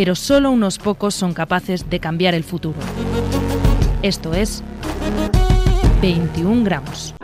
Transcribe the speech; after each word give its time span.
pero 0.00 0.14
solo 0.14 0.50
unos 0.50 0.78
pocos 0.78 1.14
son 1.14 1.34
capaces 1.34 1.90
de 1.90 2.00
cambiar 2.00 2.34
el 2.34 2.42
futuro. 2.42 2.78
Esto 4.00 4.32
es 4.32 4.64
21 6.00 6.64
gramos. 6.64 7.14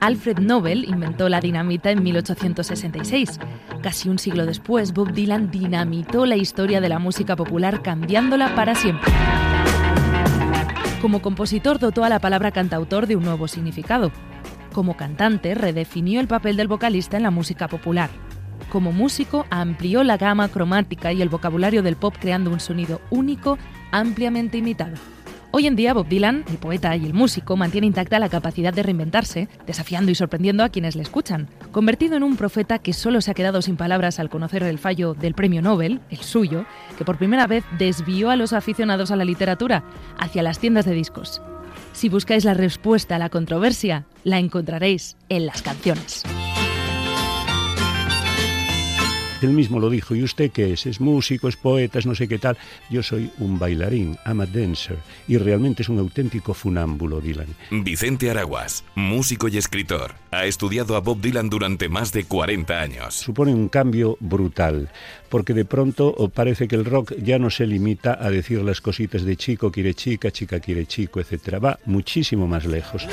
Alfred 0.00 0.40
Nobel 0.40 0.84
inventó 0.84 1.30
la 1.30 1.40
dinamita 1.40 1.90
en 1.90 2.02
1866. 2.02 3.40
Casi 3.80 4.10
un 4.10 4.18
siglo 4.18 4.44
después, 4.44 4.92
Bob 4.92 5.14
Dylan 5.14 5.50
dinamitó 5.50 6.26
la 6.26 6.36
historia 6.36 6.82
de 6.82 6.90
la 6.90 6.98
música 6.98 7.36
popular 7.36 7.80
cambiándola 7.80 8.54
para 8.54 8.74
siempre. 8.74 9.10
Como 11.00 11.22
compositor 11.22 11.78
dotó 11.78 12.04
a 12.04 12.10
la 12.10 12.18
palabra 12.18 12.50
cantautor 12.50 13.06
de 13.06 13.16
un 13.16 13.24
nuevo 13.24 13.48
significado. 13.48 14.12
Como 14.74 14.98
cantante 14.98 15.54
redefinió 15.54 16.20
el 16.20 16.28
papel 16.28 16.58
del 16.58 16.68
vocalista 16.68 17.16
en 17.16 17.22
la 17.22 17.30
música 17.30 17.66
popular. 17.66 18.10
Como 18.70 18.92
músico 18.92 19.46
amplió 19.50 20.04
la 20.04 20.16
gama 20.16 20.48
cromática 20.48 21.12
y 21.12 21.22
el 21.22 21.28
vocabulario 21.28 21.82
del 21.82 21.96
pop 21.96 22.14
creando 22.18 22.50
un 22.50 22.60
sonido 22.60 23.00
único, 23.10 23.58
ampliamente 23.92 24.58
imitado. 24.58 24.96
Hoy 25.58 25.66
en 25.66 25.76
día 25.76 25.94
Bob 25.94 26.06
Dylan, 26.06 26.44
el 26.50 26.58
poeta 26.58 26.94
y 26.96 27.06
el 27.06 27.14
músico, 27.14 27.56
mantiene 27.56 27.86
intacta 27.86 28.18
la 28.18 28.28
capacidad 28.28 28.74
de 28.74 28.82
reinventarse, 28.82 29.48
desafiando 29.66 30.10
y 30.10 30.14
sorprendiendo 30.14 30.62
a 30.62 30.68
quienes 30.68 30.96
le 30.96 31.02
escuchan. 31.02 31.48
Convertido 31.72 32.14
en 32.14 32.24
un 32.24 32.36
profeta 32.36 32.78
que 32.78 32.92
solo 32.92 33.22
se 33.22 33.30
ha 33.30 33.34
quedado 33.34 33.62
sin 33.62 33.78
palabras 33.78 34.20
al 34.20 34.28
conocer 34.28 34.62
el 34.64 34.78
fallo 34.78 35.14
del 35.14 35.32
premio 35.32 35.62
Nobel, 35.62 36.00
el 36.10 36.18
suyo, 36.18 36.66
que 36.98 37.06
por 37.06 37.16
primera 37.16 37.46
vez 37.46 37.64
desvió 37.78 38.28
a 38.28 38.36
los 38.36 38.52
aficionados 38.52 39.10
a 39.10 39.16
la 39.16 39.24
literatura 39.24 39.84
hacia 40.18 40.42
las 40.42 40.58
tiendas 40.58 40.84
de 40.84 40.92
discos. 40.92 41.40
Si 41.92 42.10
buscáis 42.10 42.44
la 42.44 42.52
respuesta 42.52 43.16
a 43.16 43.18
la 43.18 43.30
controversia, 43.30 44.04
la 44.24 44.38
encontraréis 44.38 45.16
en 45.30 45.46
las 45.46 45.62
canciones. 45.62 46.22
Él 49.42 49.50
mismo 49.50 49.80
lo 49.80 49.90
dijo, 49.90 50.14
¿y 50.14 50.22
usted 50.22 50.50
qué 50.50 50.72
es? 50.72 50.86
¿Es 50.86 51.00
músico, 51.00 51.48
es 51.48 51.56
poeta, 51.56 51.98
es 51.98 52.06
no 52.06 52.14
sé 52.14 52.26
qué 52.26 52.38
tal? 52.38 52.56
Yo 52.90 53.02
soy 53.02 53.30
un 53.38 53.58
bailarín, 53.58 54.16
I'm 54.24 54.40
a 54.40 54.46
dancer, 54.46 54.98
y 55.28 55.36
realmente 55.36 55.82
es 55.82 55.88
un 55.88 55.98
auténtico 55.98 56.54
funámbulo, 56.54 57.20
Dylan. 57.20 57.48
Vicente 57.70 58.30
Araguas, 58.30 58.84
músico 58.94 59.48
y 59.48 59.58
escritor, 59.58 60.14
ha 60.30 60.46
estudiado 60.46 60.96
a 60.96 61.00
Bob 61.00 61.20
Dylan 61.20 61.50
durante 61.50 61.88
más 61.88 62.12
de 62.12 62.24
40 62.24 62.80
años. 62.80 63.14
Supone 63.14 63.52
un 63.52 63.68
cambio 63.68 64.16
brutal, 64.20 64.90
porque 65.28 65.52
de 65.52 65.64
pronto 65.64 66.14
parece 66.34 66.66
que 66.66 66.76
el 66.76 66.84
rock 66.84 67.12
ya 67.18 67.38
no 67.38 67.50
se 67.50 67.66
limita 67.66 68.18
a 68.20 68.30
decir 68.30 68.62
las 68.62 68.80
cositas 68.80 69.22
de 69.22 69.36
chico 69.36 69.70
quiere 69.70 69.94
chica, 69.94 70.30
chica 70.30 70.60
quiere 70.60 70.86
chico, 70.86 71.20
etc. 71.20 71.62
Va 71.62 71.78
muchísimo 71.84 72.46
más 72.46 72.64
lejos. 72.64 73.06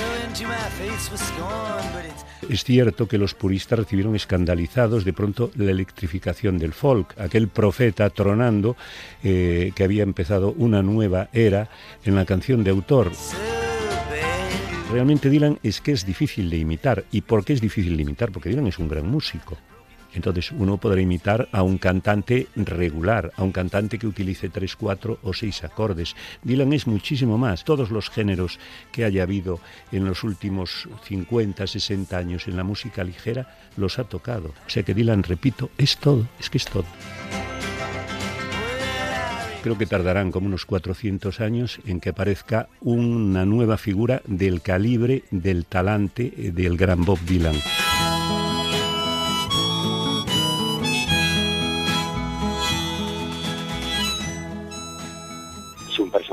Es 2.49 2.63
cierto 2.63 3.07
que 3.07 3.17
los 3.17 3.33
puristas 3.33 3.79
recibieron 3.79 4.15
escandalizados 4.15 5.05
de 5.05 5.13
pronto 5.13 5.51
la 5.55 5.71
electrificación 5.71 6.57
del 6.57 6.73
folk, 6.73 7.19
aquel 7.19 7.47
profeta 7.47 8.09
tronando 8.09 8.75
eh, 9.23 9.71
que 9.75 9.83
había 9.83 10.03
empezado 10.03 10.53
una 10.57 10.81
nueva 10.81 11.29
era 11.33 11.69
en 12.03 12.15
la 12.15 12.25
canción 12.25 12.63
de 12.63 12.71
autor. 12.71 13.11
Realmente 14.91 15.29
Dylan 15.29 15.57
es 15.63 15.81
que 15.81 15.91
es 15.91 16.05
difícil 16.05 16.49
de 16.49 16.57
imitar. 16.57 17.05
¿Y 17.11 17.21
por 17.21 17.43
qué 17.43 17.53
es 17.53 17.61
difícil 17.61 17.95
de 17.95 18.03
imitar? 18.03 18.31
Porque 18.31 18.49
Dylan 18.49 18.67
es 18.67 18.77
un 18.77 18.87
gran 18.87 19.07
músico. 19.07 19.57
Entonces 20.13 20.51
uno 20.51 20.77
podrá 20.77 21.01
imitar 21.01 21.49
a 21.51 21.63
un 21.63 21.77
cantante 21.77 22.47
regular, 22.55 23.31
a 23.35 23.43
un 23.43 23.51
cantante 23.51 23.97
que 23.97 24.07
utilice 24.07 24.49
tres, 24.49 24.75
cuatro 24.75 25.19
o 25.23 25.33
seis 25.33 25.63
acordes. 25.63 26.15
Dylan 26.43 26.73
es 26.73 26.87
muchísimo 26.87 27.37
más. 27.37 27.63
Todos 27.63 27.91
los 27.91 28.09
géneros 28.09 28.59
que 28.91 29.05
haya 29.05 29.23
habido 29.23 29.59
en 29.91 30.05
los 30.05 30.23
últimos 30.23 30.87
50, 31.03 31.65
60 31.67 32.17
años 32.17 32.47
en 32.47 32.57
la 32.57 32.63
música 32.63 33.03
ligera 33.03 33.57
los 33.77 33.99
ha 33.99 34.03
tocado. 34.03 34.53
O 34.65 34.69
sea 34.69 34.83
que 34.83 34.93
Dylan, 34.93 35.23
repito, 35.23 35.69
es 35.77 35.97
todo, 35.97 36.27
es 36.39 36.49
que 36.49 36.57
es 36.57 36.65
todo. 36.65 36.85
Creo 39.63 39.77
que 39.77 39.85
tardarán 39.85 40.31
como 40.31 40.47
unos 40.47 40.65
400 40.65 41.39
años 41.39 41.79
en 41.85 42.01
que 42.01 42.09
aparezca 42.09 42.67
una 42.81 43.45
nueva 43.45 43.77
figura 43.77 44.21
del 44.27 44.61
calibre, 44.61 45.23
del 45.31 45.65
talante 45.65 46.33
del 46.53 46.75
gran 46.75 47.05
Bob 47.05 47.19
Dylan. 47.21 47.55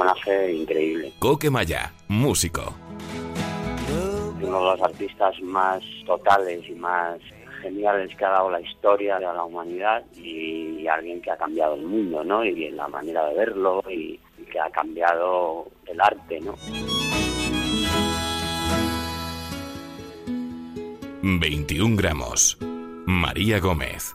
Personaje 0.00 0.52
increíble. 0.52 1.12
Coque 1.18 1.50
Maya, 1.50 1.92
músico. 2.08 2.74
Uno 4.42 4.58
de 4.58 4.64
los 4.64 4.82
artistas 4.82 5.40
más 5.42 5.82
totales 6.06 6.62
y 6.68 6.72
más 6.72 7.18
geniales 7.62 8.14
que 8.16 8.24
ha 8.24 8.30
dado 8.30 8.50
la 8.50 8.60
historia 8.60 9.18
de 9.18 9.26
la 9.26 9.44
humanidad 9.44 10.02
y 10.16 10.86
alguien 10.86 11.20
que 11.20 11.30
ha 11.30 11.36
cambiado 11.36 11.74
el 11.74 11.82
mundo, 11.82 12.24
¿no? 12.24 12.44
Y 12.44 12.70
la 12.70 12.88
manera 12.88 13.26
de 13.26 13.34
verlo 13.34 13.82
y, 13.90 14.18
y 14.38 14.44
que 14.50 14.58
ha 14.58 14.70
cambiado 14.70 15.68
el 15.86 16.00
arte, 16.00 16.40
¿no? 16.40 16.54
21 21.22 21.96
gramos. 21.96 22.56
María 23.06 23.60
Gómez. 23.60 24.14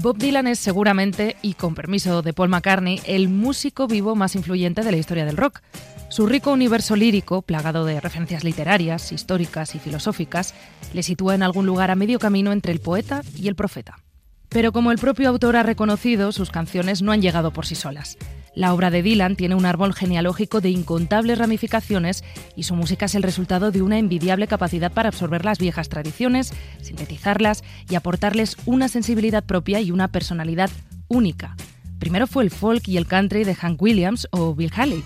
Bob 0.00 0.16
Dylan 0.16 0.46
es 0.46 0.60
seguramente, 0.60 1.36
y 1.42 1.54
con 1.54 1.74
permiso 1.74 2.22
de 2.22 2.32
Paul 2.32 2.50
McCartney, 2.50 3.00
el 3.04 3.28
músico 3.28 3.88
vivo 3.88 4.14
más 4.14 4.36
influyente 4.36 4.84
de 4.84 4.92
la 4.92 4.96
historia 4.96 5.24
del 5.24 5.36
rock. 5.36 5.60
Su 6.08 6.28
rico 6.28 6.52
universo 6.52 6.94
lírico, 6.94 7.42
plagado 7.42 7.84
de 7.84 8.00
referencias 8.00 8.44
literarias, 8.44 9.10
históricas 9.10 9.74
y 9.74 9.80
filosóficas, 9.80 10.54
le 10.92 11.02
sitúa 11.02 11.34
en 11.34 11.42
algún 11.42 11.66
lugar 11.66 11.90
a 11.90 11.96
medio 11.96 12.20
camino 12.20 12.52
entre 12.52 12.70
el 12.70 12.78
poeta 12.78 13.22
y 13.36 13.48
el 13.48 13.56
profeta. 13.56 13.98
Pero 14.48 14.70
como 14.70 14.92
el 14.92 14.98
propio 14.98 15.28
autor 15.28 15.56
ha 15.56 15.64
reconocido, 15.64 16.30
sus 16.30 16.50
canciones 16.50 17.02
no 17.02 17.10
han 17.10 17.20
llegado 17.20 17.52
por 17.52 17.66
sí 17.66 17.74
solas. 17.74 18.18
La 18.58 18.74
obra 18.74 18.90
de 18.90 19.04
Dylan 19.04 19.36
tiene 19.36 19.54
un 19.54 19.66
árbol 19.66 19.94
genealógico 19.94 20.60
de 20.60 20.70
incontables 20.70 21.38
ramificaciones 21.38 22.24
y 22.56 22.64
su 22.64 22.74
música 22.74 23.06
es 23.06 23.14
el 23.14 23.22
resultado 23.22 23.70
de 23.70 23.82
una 23.82 23.98
envidiable 23.98 24.48
capacidad 24.48 24.90
para 24.90 25.10
absorber 25.10 25.44
las 25.44 25.60
viejas 25.60 25.88
tradiciones, 25.88 26.52
sintetizarlas 26.82 27.62
y 27.88 27.94
aportarles 27.94 28.56
una 28.66 28.88
sensibilidad 28.88 29.44
propia 29.44 29.80
y 29.80 29.92
una 29.92 30.08
personalidad 30.08 30.70
única. 31.06 31.54
Primero 32.00 32.26
fue 32.26 32.42
el 32.42 32.50
folk 32.50 32.88
y 32.88 32.96
el 32.96 33.06
country 33.06 33.44
de 33.44 33.54
Hank 33.54 33.80
Williams 33.80 34.26
o 34.32 34.56
Bill 34.56 34.72
Haley. 34.74 35.04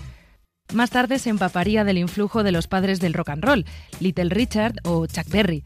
Más 0.73 0.89
tarde 0.89 1.19
se 1.19 1.29
empaparía 1.29 1.83
del 1.83 1.99
influjo 1.99 2.41
de 2.41 2.53
los 2.53 2.65
padres 2.65 2.99
del 3.01 3.13
rock 3.13 3.29
and 3.29 3.43
roll, 3.43 3.65
Little 3.99 4.29
Richard 4.29 4.77
o 4.83 5.05
Chuck 5.05 5.29
Berry. 5.29 5.63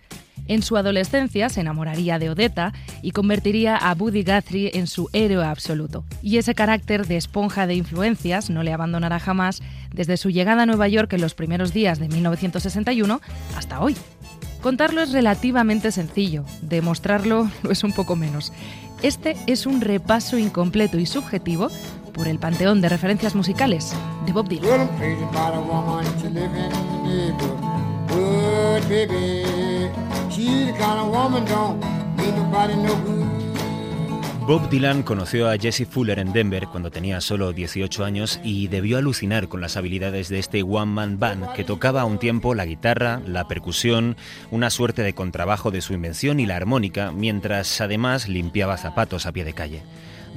En 0.48 0.62
su 0.62 0.78
adolescencia 0.78 1.50
se 1.50 1.62
enamoraría 1.62 2.20
de 2.20 2.30
Odetta 2.30 2.74
y 3.02 3.12
convertiría 3.12 3.76
a 3.76 3.94
Buddy 3.96 4.24
Guthrie 4.24 4.72
en 4.76 4.88
su 4.88 5.10
héroe 5.14 5.46
absoluto. 5.46 6.06
Y 6.22 6.38
ese 6.38 6.56
carácter 6.56 7.08
de 7.08 7.18
esponja 7.18 7.68
de 7.68 7.76
influencias 7.76 8.50
no 8.50 8.64
le 8.64 8.74
abandonará 8.74 9.20
jamás 9.20 9.62
desde 9.94 10.18
su 10.18 10.30
llegada 10.30 10.64
a 10.64 10.66
Nueva 10.66 10.88
York 10.88 11.12
en 11.14 11.22
los 11.22 11.34
primeros 11.34 11.74
días 11.74 12.00
de 12.00 12.08
1961 12.08 13.22
hasta 13.56 13.82
hoy. 13.82 13.96
Contarlo 14.62 15.02
es 15.02 15.12
relativamente 15.12 15.92
sencillo, 15.92 16.44
demostrarlo 16.62 17.50
lo 17.64 17.72
es 17.72 17.84
un 17.84 17.94
poco 17.94 18.16
menos. 18.16 18.52
Este 19.04 19.38
es 19.46 19.66
un 19.66 19.82
repaso 19.82 20.38
incompleto 20.38 20.98
y 20.98 21.06
subjetivo 21.06 21.70
por 22.14 22.28
el 22.28 22.40
panteón 22.40 22.82
de 22.82 22.90
referencias 22.90 23.36
musicales 23.36 23.94
de 24.26 24.34
Bob 24.34 24.50
Dylan. 24.50 24.90
Bob 34.46 34.70
Dylan 34.70 35.02
conoció 35.02 35.50
a 35.50 35.58
Jesse 35.58 35.88
Fuller 35.90 36.20
en 36.20 36.32
Denver 36.32 36.68
cuando 36.68 36.92
tenía 36.92 37.22
solo 37.22 37.54
18 37.54 38.06
años 38.06 38.40
y 38.44 38.68
debió 38.68 39.00
alucinar 39.00 39.48
con 39.48 39.62
las 39.62 39.78
habilidades 39.78 40.30
de 40.30 40.38
este 40.38 40.62
One 40.62 40.92
Man 40.92 41.20
Band 41.20 41.54
que 41.54 41.64
tocaba 41.64 42.02
a 42.02 42.06
un 42.06 42.20
tiempo 42.20 42.54
la 42.54 42.66
guitarra, 42.66 43.20
la 43.26 43.48
percusión, 43.48 44.16
una 44.52 44.70
suerte 44.70 45.02
de 45.02 45.16
contrabajo 45.16 45.72
de 45.72 45.82
su 45.82 45.94
invención 45.94 46.40
y 46.40 46.46
la 46.46 46.56
armónica, 46.56 47.12
mientras 47.12 47.82
además 47.82 48.30
limpiaba 48.30 48.78
zapatos 48.78 49.26
a 49.26 49.32
pie 49.32 49.44
de 49.44 49.54
calle. 49.54 49.82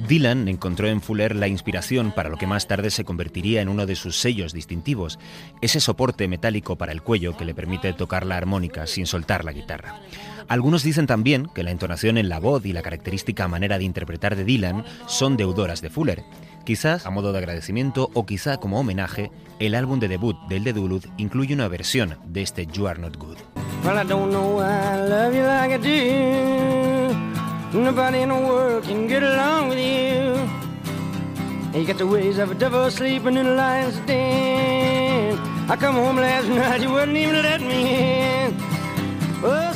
Dylan 0.07 0.47
encontró 0.47 0.87
en 0.87 1.01
Fuller 1.01 1.35
la 1.35 1.47
inspiración 1.47 2.11
para 2.11 2.29
lo 2.29 2.37
que 2.37 2.47
más 2.47 2.67
tarde 2.67 2.89
se 2.89 3.03
convertiría 3.03 3.61
en 3.61 3.69
uno 3.69 3.85
de 3.85 3.95
sus 3.95 4.19
sellos 4.19 4.53
distintivos, 4.53 5.19
ese 5.61 5.79
soporte 5.79 6.27
metálico 6.27 6.77
para 6.77 6.91
el 6.91 7.01
cuello 7.01 7.37
que 7.37 7.45
le 7.45 7.53
permite 7.53 7.93
tocar 7.93 8.25
la 8.25 8.37
armónica 8.37 8.87
sin 8.87 9.05
soltar 9.05 9.45
la 9.45 9.51
guitarra. 9.51 10.01
Algunos 10.47 10.83
dicen 10.83 11.07
también 11.07 11.47
que 11.53 11.63
la 11.63 11.71
entonación 11.71 12.17
en 12.17 12.29
la 12.29 12.39
voz 12.39 12.65
y 12.65 12.73
la 12.73 12.81
característica 12.81 13.47
manera 13.47 13.77
de 13.77 13.85
interpretar 13.85 14.35
de 14.35 14.43
Dylan 14.43 14.83
son 15.07 15.37
deudoras 15.37 15.81
de 15.81 15.89
Fuller. 15.89 16.23
Quizás 16.65 17.05
a 17.05 17.09
modo 17.09 17.31
de 17.31 17.37
agradecimiento 17.39 18.09
o 18.13 18.25
quizá 18.25 18.57
como 18.57 18.79
homenaje, 18.79 19.31
el 19.59 19.75
álbum 19.75 19.99
de 19.99 20.07
debut 20.07 20.37
del 20.49 20.63
de 20.63 20.73
Duluth 20.73 21.05
incluye 21.17 21.53
una 21.53 21.67
versión 21.67 22.17
de 22.25 22.41
este 22.41 22.65
You 22.65 22.87
Are 22.87 22.99
Not 22.99 23.17
Good. 23.17 23.37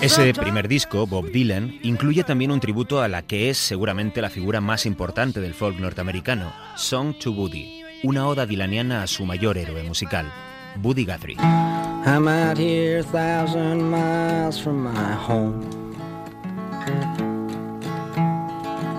Ese 0.01 0.33
primer 0.33 0.67
disco, 0.67 1.07
Bob 1.07 1.31
Dylan, 1.31 1.79
incluye 1.83 2.23
también 2.23 2.51
un 2.51 2.59
tributo 2.59 3.01
a 3.01 3.07
la 3.07 3.21
que 3.21 3.49
es 3.49 3.57
seguramente 3.57 4.21
la 4.21 4.29
figura 4.29 4.59
más 4.59 4.85
importante 4.85 5.39
del 5.39 5.53
folk 5.53 5.79
norteamericano, 5.79 6.51
Song 6.75 7.15
to 7.17 7.31
Buddy, 7.31 7.81
una 8.03 8.27
oda 8.27 8.45
dilaniana 8.45 9.03
a 9.03 9.07
su 9.07 9.25
mayor 9.25 9.57
héroe 9.57 9.83
musical, 9.83 10.31
Buddy 10.75 11.05
Guthrie. 11.05 11.37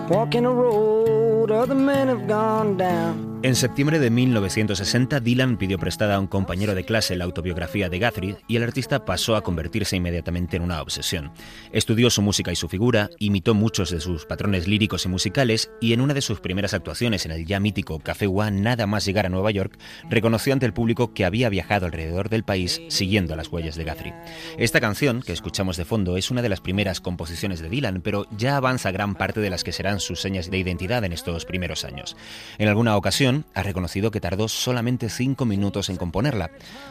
Walking 0.08 0.44
a 0.44 0.53
road 0.53 1.50
other 1.50 1.75
men 1.75 2.06
have 2.06 2.29
gone 2.29 2.76
down. 2.76 3.25
En 3.47 3.55
septiembre 3.55 4.01
de 4.01 4.11
1960, 4.11 5.21
Dylan 5.21 5.57
pidió 5.57 5.79
prestada 5.79 6.17
a 6.17 6.19
un 6.19 6.27
compañero 6.27 6.75
de 6.75 6.83
clase 6.83 7.15
la 7.15 7.27
autobiografía 7.27 7.89
de 7.89 8.01
Guthrie 8.01 8.39
y 8.49 8.57
el 8.57 8.65
artista 8.65 9.05
pasó 9.05 9.37
a 9.37 9.45
convertirse 9.45 9.95
inmediatamente 9.95 10.57
en 10.57 10.65
una 10.65 10.83
obsesión. 10.83 11.31
Estudió 11.71 12.11
su 12.11 12.23
música 12.23 12.51
y 12.51 12.57
su 12.57 12.69
figura, 12.69 13.09
imitó 13.21 13.55
muchos 13.55 13.91
de 13.91 14.01
sus 14.01 14.27
patrones 14.27 14.67
líricos 14.67 15.05
y 15.05 15.11
musicales 15.11 15.71
y 15.81 15.93
en 15.93 16.01
una 16.01 16.13
de 16.13 16.23
sus 16.23 16.41
primeras 16.41 16.75
actuaciones 16.75 17.25
en 17.25 17.31
el 17.31 17.47
ya 17.47 17.61
mítico 17.61 18.01
Café 18.01 18.27
One, 18.27 18.63
nada 18.63 18.89
más 18.89 19.05
llegar 19.05 19.27
a 19.27 19.29
Nueva 19.29 19.53
York, 19.53 19.79
reconoció 20.11 20.53
ante 20.53 20.67
el 20.67 20.73
público 20.73 21.15
que 21.15 21.25
había 21.25 21.49
viajado 21.49 21.87
alrededor 21.87 22.31
del 22.31 22.43
país 22.43 22.83
siguiendo 22.89 23.37
las 23.37 23.47
huellas 23.47 23.77
de 23.77 23.85
Guthrie. 23.85 24.15
Esta 24.59 24.81
canción, 24.81 25.23
que 25.23 25.33
escuchamos 25.33 25.77
de 25.77 25.85
fondo, 25.85 26.17
es 26.17 26.33
una 26.33 26.43
de 26.43 26.49
las 26.49 26.61
primeras 26.61 27.01
composiciones 27.01 27.61
de 27.61 27.69
Dylan, 27.69 28.01
pero 28.01 28.27
ya 28.37 28.57
avanza 28.57 28.91
gran 28.91 29.15
parte 29.15 29.39
de 29.39 29.51
las 29.51 29.63
que 29.63 29.71
serán 29.71 30.01
sus 30.01 30.21
señas 30.21 30.51
de 30.51 30.59
identidad 30.59 31.05
en 31.05 31.13
estos 31.13 31.45
primeros 31.45 31.85
años. 31.85 32.17
En 32.59 32.67
alguna 32.67 32.97
ocasión, 32.97 33.36
ha 33.55 33.62
reconocido 33.62 34.11
que 34.11 34.21
tardó 34.21 34.49
solamente 34.49 35.09
cinco 35.09 35.44
minutos 35.44 35.88
en 35.88 35.97
componerla. 35.97 36.50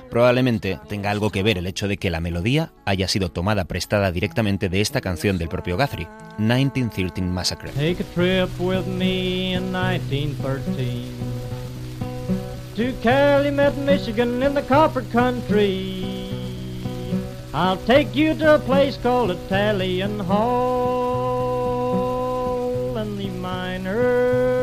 Probablemente 0.10 0.80
tenga 0.88 1.12
algo 1.12 1.30
que 1.30 1.44
ver 1.44 1.58
el 1.58 1.68
hecho 1.68 1.88
de 1.88 1.98
que 1.98 2.10
la 2.10 2.20
melodía 2.20 2.72
haya 2.86 3.08
sido 3.08 3.30
tomada 3.30 3.66
prestada 3.66 4.12
directamente 4.12 4.70
de 4.70 4.82
esta 4.82 5.02
canción 5.02 5.38
del 5.38 5.50
propio 5.50 5.78
Guthrie, 5.78 6.08
1913 6.38 7.22
Massacre. 7.22 7.72
Take 7.72 8.02
a 8.02 8.06
trip 8.14 8.50
with 8.60 8.86
me 8.86 9.54
in 9.54 9.72
1913 9.72 11.12
to 12.76 12.94
Calumet, 13.02 13.76
Michigan 13.78 14.44
in 14.44 14.54
the 14.54 14.62
copper 14.64 15.04
country. 15.12 16.04
I'll 17.54 17.78
take 17.86 18.14
you 18.16 18.34
to 18.36 18.56
a 18.56 18.60
place 18.60 18.98
called 18.98 19.32
Italian 19.32 20.20
Hall 20.20 21.56
and 22.98 23.18
the 23.18 23.30
miners 23.30 24.55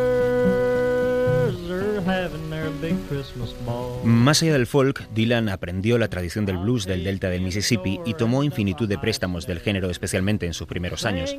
Más 4.05 4.43
allá 4.43 4.53
del 4.53 4.67
folk, 4.67 5.09
Dylan 5.15 5.49
aprendió 5.49 5.99
la 5.99 6.09
tradición 6.09 6.47
del 6.47 6.59
blues 6.59 6.87
del 6.87 7.05
delta 7.05 7.29
del 7.29 7.43
Mississippi 7.43 8.01
y 8.05 8.15
tomó 8.15 8.43
infinitud 8.43 8.89
de 8.89 8.99
préstamos 8.99 9.47
del 9.47 9.61
género, 9.61 9.91
especialmente 9.91 10.47
en 10.47 10.55
sus 10.55 10.67
primeros 10.67 11.05
años. 11.05 11.37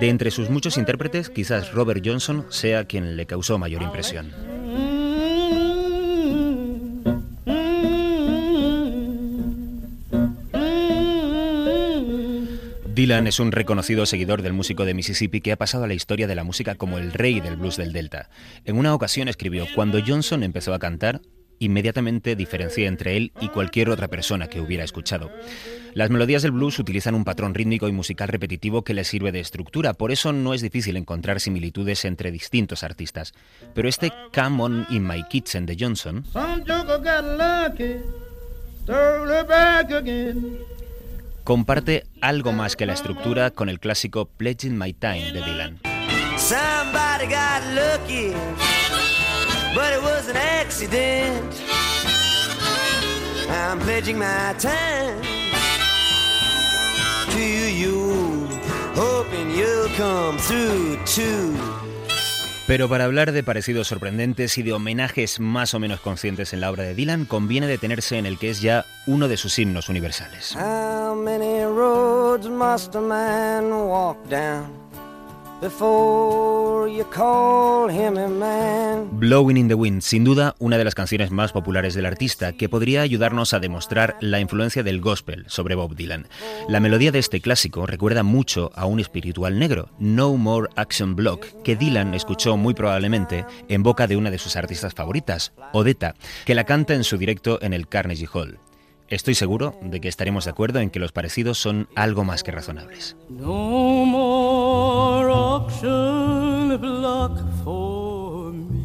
De 0.00 0.08
entre 0.08 0.30
sus 0.30 0.50
muchos 0.50 0.78
intérpretes, 0.78 1.30
quizás 1.30 1.72
Robert 1.72 2.02
Johnson 2.04 2.46
sea 2.48 2.84
quien 2.84 3.16
le 3.16 3.26
causó 3.26 3.58
mayor 3.58 3.82
impresión. 3.82 4.55
Dylan 12.96 13.26
es 13.26 13.40
un 13.40 13.52
reconocido 13.52 14.06
seguidor 14.06 14.40
del 14.40 14.54
músico 14.54 14.86
de 14.86 14.94
Mississippi 14.94 15.42
que 15.42 15.52
ha 15.52 15.58
pasado 15.58 15.84
a 15.84 15.86
la 15.86 15.92
historia 15.92 16.26
de 16.26 16.34
la 16.34 16.44
música 16.44 16.76
como 16.76 16.96
el 16.96 17.12
rey 17.12 17.40
del 17.40 17.56
blues 17.56 17.76
del 17.76 17.92
Delta. 17.92 18.30
En 18.64 18.78
una 18.78 18.94
ocasión 18.94 19.28
escribió, 19.28 19.66
cuando 19.74 20.00
Johnson 20.02 20.42
empezó 20.42 20.72
a 20.72 20.78
cantar, 20.78 21.20
inmediatamente 21.58 22.36
diferencié 22.36 22.86
entre 22.86 23.18
él 23.18 23.32
y 23.38 23.48
cualquier 23.48 23.90
otra 23.90 24.08
persona 24.08 24.48
que 24.48 24.62
hubiera 24.62 24.82
escuchado. 24.82 25.30
Las 25.92 26.08
melodías 26.08 26.40
del 26.40 26.52
blues 26.52 26.78
utilizan 26.78 27.14
un 27.14 27.24
patrón 27.24 27.52
rítmico 27.52 27.86
y 27.86 27.92
musical 27.92 28.28
repetitivo 28.28 28.82
que 28.82 28.94
les 28.94 29.08
sirve 29.08 29.30
de 29.30 29.40
estructura, 29.40 29.92
por 29.92 30.10
eso 30.10 30.32
no 30.32 30.54
es 30.54 30.62
difícil 30.62 30.96
encontrar 30.96 31.38
similitudes 31.38 32.06
entre 32.06 32.30
distintos 32.30 32.82
artistas. 32.82 33.34
Pero 33.74 33.90
este 33.90 34.10
Come 34.34 34.62
On 34.62 34.86
In 34.88 35.06
My 35.06 35.22
Kitchen 35.28 35.66
de 35.66 35.76
Johnson 35.78 36.24
comparte 41.46 42.08
algo 42.20 42.52
más 42.52 42.74
que 42.74 42.86
la 42.86 42.92
estructura 42.92 43.52
con 43.52 43.68
el 43.68 43.78
clásico 43.78 44.26
Pledging 44.26 44.76
My 44.76 44.92
Time 44.92 45.30
de 45.32 45.42
Dylan. 45.42 45.80
I'm 53.48 53.78
pledging 53.78 54.18
my 54.18 54.54
time. 54.58 55.22
Pero 62.66 62.88
para 62.88 63.04
hablar 63.04 63.30
de 63.30 63.44
parecidos 63.44 63.86
sorprendentes 63.86 64.58
y 64.58 64.64
de 64.64 64.72
homenajes 64.72 65.38
más 65.38 65.72
o 65.74 65.78
menos 65.78 66.00
conscientes 66.00 66.52
en 66.52 66.60
la 66.60 66.70
obra 66.70 66.82
de 66.82 66.94
Dylan, 66.94 67.24
conviene 67.24 67.68
detenerse 67.68 68.18
en 68.18 68.26
el 68.26 68.38
que 68.38 68.50
es 68.50 68.60
ya 68.60 68.84
uno 69.06 69.28
de 69.28 69.36
sus 69.36 69.56
himnos 69.60 69.88
universales. 69.88 70.56
Blowing 79.12 79.56
in 79.56 79.68
the 79.68 79.74
Wind, 79.74 80.02
sin 80.02 80.22
duda 80.22 80.54
una 80.58 80.76
de 80.76 80.84
las 80.84 80.94
canciones 80.94 81.30
más 81.30 81.52
populares 81.52 81.94
del 81.94 82.04
artista, 82.04 82.52
que 82.52 82.68
podría 82.68 83.00
ayudarnos 83.00 83.54
a 83.54 83.58
demostrar 83.58 84.18
la 84.20 84.38
influencia 84.38 84.82
del 84.82 85.00
gospel 85.00 85.46
sobre 85.48 85.74
Bob 85.74 85.96
Dylan. 85.96 86.28
La 86.68 86.80
melodía 86.80 87.10
de 87.10 87.20
este 87.20 87.40
clásico 87.40 87.86
recuerda 87.86 88.22
mucho 88.22 88.70
a 88.74 88.84
un 88.84 89.00
espiritual 89.00 89.58
negro, 89.58 89.88
No 89.98 90.36
More 90.36 90.68
Action 90.76 91.16
Block, 91.16 91.46
que 91.62 91.74
Dylan 91.74 92.12
escuchó 92.12 92.58
muy 92.58 92.74
probablemente 92.74 93.46
en 93.68 93.82
boca 93.82 94.06
de 94.06 94.18
una 94.18 94.30
de 94.30 94.38
sus 94.38 94.56
artistas 94.56 94.92
favoritas, 94.92 95.54
Odetta, 95.72 96.16
que 96.44 96.54
la 96.54 96.64
canta 96.64 96.92
en 96.92 97.04
su 97.04 97.16
directo 97.16 97.58
en 97.62 97.72
el 97.72 97.88
Carnegie 97.88 98.28
Hall. 98.30 98.58
Estoy 99.08 99.36
seguro 99.36 99.78
de 99.82 100.00
que 100.00 100.08
estaremos 100.08 100.46
de 100.46 100.50
acuerdo 100.50 100.80
en 100.80 100.90
que 100.90 100.98
los 100.98 101.12
parecidos 101.12 101.58
son 101.58 101.88
algo 101.94 102.24
más 102.24 102.42
que 102.42 102.50
razonables. 102.50 103.16
No 103.28 104.04
more 104.04 105.15
auction 105.36 106.78
block 106.80 107.34
for 107.62 108.52
me. 108.52 108.84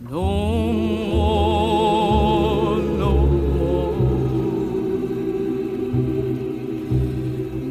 No 0.00 0.28
more, 1.14 2.78
no 3.02 3.12
more. 3.56 3.96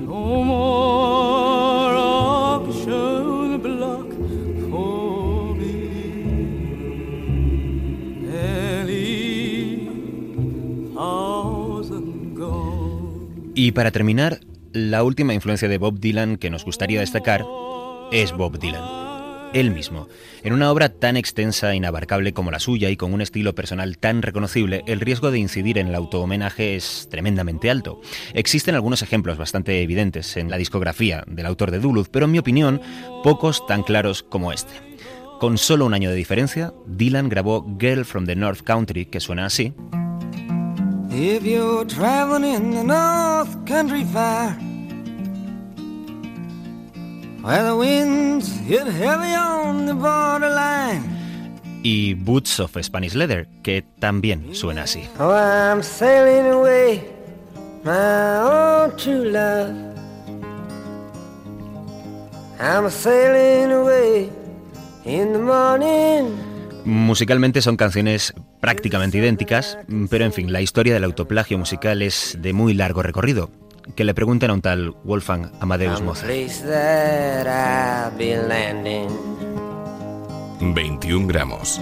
No 0.10 0.24
more 0.52 1.96
auction 1.96 3.62
block 3.62 4.10
for 4.70 5.56
me. 5.56 5.76
Y 13.58 13.72
para 13.72 13.92
terminar, 13.92 14.40
la 14.76 15.04
última 15.04 15.34
influencia 15.34 15.70
de 15.70 15.78
Bob 15.78 16.02
Dylan 16.02 16.36
que 16.36 16.50
nos 16.50 16.66
gustaría 16.66 17.00
destacar 17.00 17.46
es 18.12 18.34
Bob 18.34 18.60
Dylan. 18.60 18.84
Él 19.54 19.72
mismo. 19.72 20.10
En 20.44 20.52
una 20.52 20.70
obra 20.70 20.90
tan 20.90 21.16
extensa 21.16 21.72
e 21.72 21.78
inabarcable 21.78 22.34
como 22.34 22.52
la 22.52 22.60
suya 22.60 22.90
y 22.90 22.98
con 22.98 23.14
un 23.14 23.22
estilo 23.22 23.56
personal 23.56 23.98
tan 23.98 24.22
reconocible, 24.22 24.84
el 24.86 25.00
riesgo 25.00 25.32
de 25.32 25.40
incidir 25.40 25.78
en 25.78 25.88
el 25.88 25.96
auto-homenaje 25.96 26.76
es 26.76 27.08
tremendamente 27.10 27.72
alto. 27.72 28.02
Existen 28.34 28.76
algunos 28.76 29.02
ejemplos 29.02 29.38
bastante 29.38 29.82
evidentes 29.82 30.36
en 30.36 30.50
la 30.50 30.58
discografía 30.58 31.24
del 31.26 31.46
autor 31.46 31.72
de 31.72 31.80
Duluth, 31.80 32.10
pero 32.12 32.26
en 32.26 32.34
mi 32.34 32.40
opinión, 32.40 32.82
pocos 33.24 33.66
tan 33.68 33.82
claros 33.82 34.24
como 34.24 34.52
este. 34.52 34.74
Con 35.40 35.58
solo 35.58 35.86
un 35.86 35.94
año 35.94 36.10
de 36.10 36.18
diferencia, 36.18 36.74
Dylan 36.86 37.30
grabó 37.30 37.66
Girl 37.80 38.04
from 38.04 38.26
the 38.26 38.36
North 38.36 38.62
Country, 38.62 39.06
que 39.06 39.22
suena 39.22 39.46
así. 39.46 39.74
If 41.18 41.46
you're 41.46 41.86
traveling 41.86 42.44
in 42.44 42.72
the 42.72 42.84
North 42.84 43.66
Country 43.66 44.04
Fire, 44.04 44.52
where 47.42 47.64
the 47.64 47.78
winds 47.78 48.52
hit 48.60 48.86
heavy 48.86 49.34
on 49.34 49.86
the 49.86 49.94
borderline. 49.94 51.08
Y 51.86 52.16
Boots 52.18 52.60
of 52.60 52.76
Spanish 52.84 53.16
Leather, 53.16 53.48
que 53.64 53.86
también 54.02 54.54
suena 54.54 54.84
así. 54.84 55.08
Oh, 55.18 55.32
I'm 55.32 55.82
sailing 55.82 56.52
away, 56.52 57.02
my 57.86 58.42
own 58.42 58.98
true 58.98 59.24
love. 59.32 59.74
I'm 62.60 62.90
sailing 62.90 63.72
away 63.72 64.30
in 65.06 65.32
the 65.32 65.40
morning. 65.40 66.55
Musicalmente 66.86 67.62
son 67.64 67.78
canciones 67.78 68.34
prácticamente 68.62 69.18
idénticas, 69.18 69.78
pero 70.10 70.24
en 70.24 70.34
fin, 70.34 70.54
la 70.54 70.62
historia 70.62 70.94
del 70.94 71.04
autoplagio 71.04 71.58
musical 71.58 72.04
es 72.04 72.38
de 72.40 72.54
muy 72.54 72.76
largo 72.76 73.02
recorrido. 73.02 73.50
Que 73.96 74.04
le 74.04 74.14
pregunten 74.14 74.52
a 74.52 74.54
un 74.54 74.62
tal 74.62 74.92
Wolfgang 75.04 75.52
Amadeus 75.60 76.02
Mozart. 76.02 76.32
21 80.62 81.28
gramos. 81.28 81.82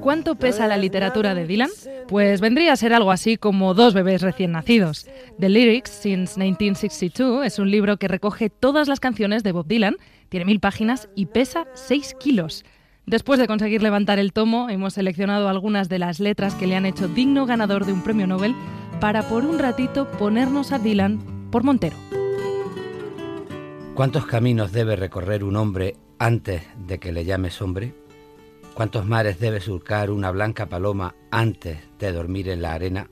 ¿Cuánto 0.00 0.34
pesa 0.34 0.66
la 0.66 0.78
literatura 0.78 1.34
de 1.34 1.46
Dylan? 1.46 1.70
Pues 2.08 2.40
vendría 2.40 2.72
a 2.72 2.76
ser 2.76 2.92
algo 2.92 3.12
así 3.12 3.36
como 3.36 3.72
dos 3.74 3.94
bebés 3.94 4.20
recién 4.20 4.52
nacidos. 4.52 5.06
The 5.38 5.48
Lyrics 5.48 5.90
Since 5.90 6.40
1962 6.40 7.46
es 7.46 7.58
un 7.58 7.70
libro 7.70 7.98
que 7.98 8.08
recoge 8.08 8.50
todas 8.50 8.88
las 8.88 9.00
canciones 9.00 9.42
de 9.42 9.52
Bob 9.52 9.66
Dylan, 9.66 9.96
tiene 10.28 10.46
mil 10.46 10.60
páginas 10.60 11.08
y 11.14 11.26
pesa 11.26 11.66
6 11.74 12.16
kilos. 12.18 12.64
Después 13.06 13.40
de 13.40 13.48
conseguir 13.48 13.82
levantar 13.82 14.18
el 14.18 14.32
tomo, 14.32 14.70
hemos 14.70 14.94
seleccionado 14.94 15.48
algunas 15.48 15.88
de 15.88 15.98
las 15.98 16.20
letras 16.20 16.54
que 16.54 16.66
le 16.66 16.76
han 16.76 16.86
hecho 16.86 17.08
digno 17.08 17.46
ganador 17.46 17.84
de 17.84 17.92
un 17.92 18.02
premio 18.02 18.26
Nobel 18.26 18.54
para 19.00 19.28
por 19.28 19.44
un 19.44 19.58
ratito 19.58 20.08
ponernos 20.12 20.70
a 20.70 20.78
Dylan 20.78 21.18
por 21.50 21.64
Montero. 21.64 21.96
¿Cuántos 23.94 24.24
caminos 24.26 24.72
debe 24.72 24.96
recorrer 24.96 25.42
un 25.42 25.56
hombre 25.56 25.96
antes 26.18 26.62
de 26.86 26.98
que 26.98 27.12
le 27.12 27.24
llames 27.24 27.60
hombre? 27.60 27.92
¿Cuántos 28.74 29.04
mares 29.04 29.38
debe 29.40 29.60
surcar 29.60 30.10
una 30.10 30.30
blanca 30.30 30.66
paloma 30.66 31.14
antes 31.30 31.78
de 31.98 32.12
dormir 32.12 32.48
en 32.48 32.62
la 32.62 32.72
arena? 32.72 33.10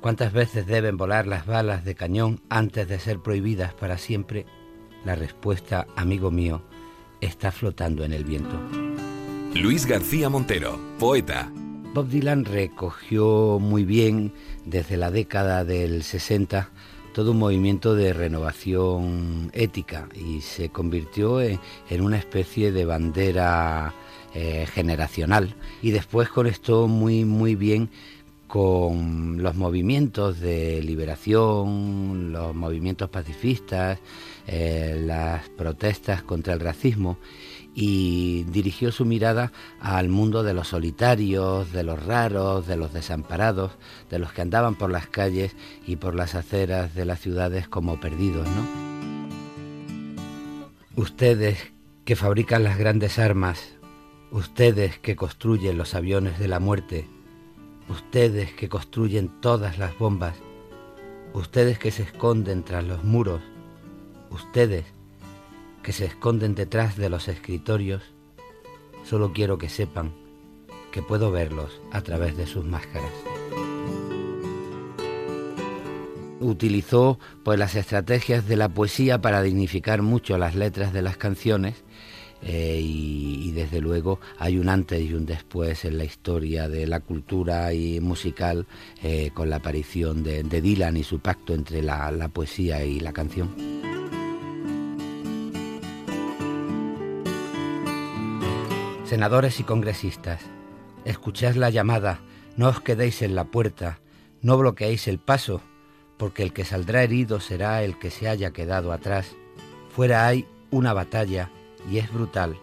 ¿Cuántas 0.00 0.32
veces 0.32 0.66
deben 0.66 0.96
volar 0.96 1.26
las 1.26 1.44
balas 1.44 1.84
de 1.84 1.94
cañón 1.94 2.40
antes 2.48 2.88
de 2.88 2.98
ser 2.98 3.20
prohibidas 3.20 3.74
para 3.74 3.98
siempre? 3.98 4.46
La 5.04 5.14
respuesta, 5.14 5.86
amigo 5.94 6.30
mío, 6.30 6.62
está 7.20 7.52
flotando 7.52 8.04
en 8.04 8.12
el 8.12 8.24
viento. 8.24 8.56
Luis 9.54 9.86
García 9.86 10.28
Montero, 10.28 10.78
poeta. 10.98 11.50
Bob 11.92 12.08
Dylan 12.08 12.44
recogió 12.44 13.58
muy 13.58 13.84
bien 13.84 14.32
desde 14.64 14.96
la 14.96 15.10
década 15.10 15.64
del 15.64 16.04
60 16.04 16.70
todo 17.12 17.32
un 17.32 17.38
movimiento 17.38 17.94
de 17.94 18.12
renovación 18.12 19.50
ética 19.52 20.08
y 20.14 20.40
se 20.42 20.68
convirtió 20.68 21.40
en, 21.40 21.58
una 22.00 22.18
especie 22.18 22.70
de 22.70 22.84
bandera 22.84 23.92
eh, 24.34 24.66
generacional 24.72 25.54
y 25.82 25.90
después 25.90 26.28
conectó 26.28 26.86
muy 26.86 27.24
muy 27.24 27.56
bien 27.56 27.90
con 28.46 29.40
los 29.42 29.54
movimientos 29.54 30.40
de 30.40 30.82
liberación, 30.82 32.32
los 32.32 32.54
movimientos 32.54 33.08
pacifistas, 33.08 33.98
eh, 34.52 35.00
las 35.06 35.48
protestas 35.50 36.24
contra 36.24 36.54
el 36.54 36.58
racismo 36.58 37.18
y 37.72 38.42
dirigió 38.48 38.90
su 38.90 39.04
mirada 39.04 39.52
al 39.78 40.08
mundo 40.08 40.42
de 40.42 40.54
los 40.54 40.66
solitarios, 40.66 41.70
de 41.70 41.84
los 41.84 42.04
raros, 42.04 42.66
de 42.66 42.76
los 42.76 42.92
desamparados, 42.92 43.70
de 44.10 44.18
los 44.18 44.32
que 44.32 44.42
andaban 44.42 44.74
por 44.74 44.90
las 44.90 45.06
calles 45.06 45.54
y 45.86 45.94
por 45.96 46.16
las 46.16 46.34
aceras 46.34 46.96
de 46.96 47.04
las 47.04 47.20
ciudades 47.20 47.68
como 47.68 48.00
perdidos, 48.00 48.48
¿no? 48.48 48.66
Ustedes 50.96 51.72
que 52.04 52.16
fabrican 52.16 52.64
las 52.64 52.76
grandes 52.76 53.20
armas, 53.20 53.76
ustedes 54.32 54.98
que 54.98 55.14
construyen 55.14 55.78
los 55.78 55.94
aviones 55.94 56.40
de 56.40 56.48
la 56.48 56.58
muerte, 56.58 57.06
ustedes 57.88 58.52
que 58.52 58.68
construyen 58.68 59.28
todas 59.40 59.78
las 59.78 59.96
bombas, 59.96 60.34
ustedes 61.34 61.78
que 61.78 61.92
se 61.92 62.02
esconden 62.02 62.64
tras 62.64 62.82
los 62.82 63.04
muros, 63.04 63.42
ustedes 64.30 64.84
que 65.82 65.92
se 65.92 66.06
esconden 66.06 66.54
detrás 66.54 66.96
de 66.96 67.08
los 67.08 67.28
escritorios, 67.28 68.02
solo 69.04 69.32
quiero 69.32 69.58
que 69.58 69.68
sepan 69.68 70.12
que 70.92 71.02
puedo 71.02 71.30
verlos 71.30 71.80
a 71.92 72.02
través 72.02 72.36
de 72.36 72.46
sus 72.46 72.64
máscaras. 72.64 73.12
Utilizó 76.40 77.18
pues 77.44 77.58
las 77.58 77.74
estrategias 77.74 78.48
de 78.48 78.56
la 78.56 78.70
poesía 78.70 79.20
para 79.20 79.42
dignificar 79.42 80.02
mucho 80.02 80.38
las 80.38 80.54
letras 80.54 80.92
de 80.92 81.02
las 81.02 81.16
canciones 81.16 81.84
eh, 82.42 82.80
y, 82.82 83.50
desde 83.52 83.82
luego 83.82 84.20
hay 84.38 84.56
un 84.56 84.70
antes 84.70 85.02
y 85.02 85.12
un 85.12 85.26
después 85.26 85.84
en 85.84 85.98
la 85.98 86.04
historia 86.04 86.68
de 86.68 86.86
la 86.86 87.00
cultura 87.00 87.74
y 87.74 88.00
musical 88.00 88.66
eh, 89.02 89.30
con 89.34 89.50
la 89.50 89.56
aparición 89.56 90.22
de, 90.22 90.42
Dylan 90.42 90.96
y 90.96 91.04
su 91.04 91.18
pacto 91.18 91.52
entre 91.52 91.82
la 91.82 92.28
poesía 92.32 92.82
y 92.84 93.00
la 93.00 93.12
canción. 93.12 93.89
Senadores 99.10 99.58
y 99.58 99.64
congresistas, 99.64 100.40
escuchad 101.04 101.56
la 101.56 101.68
llamada, 101.68 102.20
no 102.56 102.68
os 102.68 102.80
quedéis 102.80 103.22
en 103.22 103.34
la 103.34 103.42
puerta, 103.42 103.98
no 104.40 104.56
bloqueéis 104.56 105.08
el 105.08 105.18
paso, 105.18 105.62
porque 106.16 106.44
el 106.44 106.52
que 106.52 106.64
saldrá 106.64 107.02
herido 107.02 107.40
será 107.40 107.82
el 107.82 107.98
que 107.98 108.12
se 108.12 108.28
haya 108.28 108.52
quedado 108.52 108.92
atrás. 108.92 109.34
Fuera 109.92 110.28
hay 110.28 110.46
una 110.70 110.92
batalla 110.92 111.50
y 111.90 111.98
es 111.98 112.12
brutal. 112.12 112.56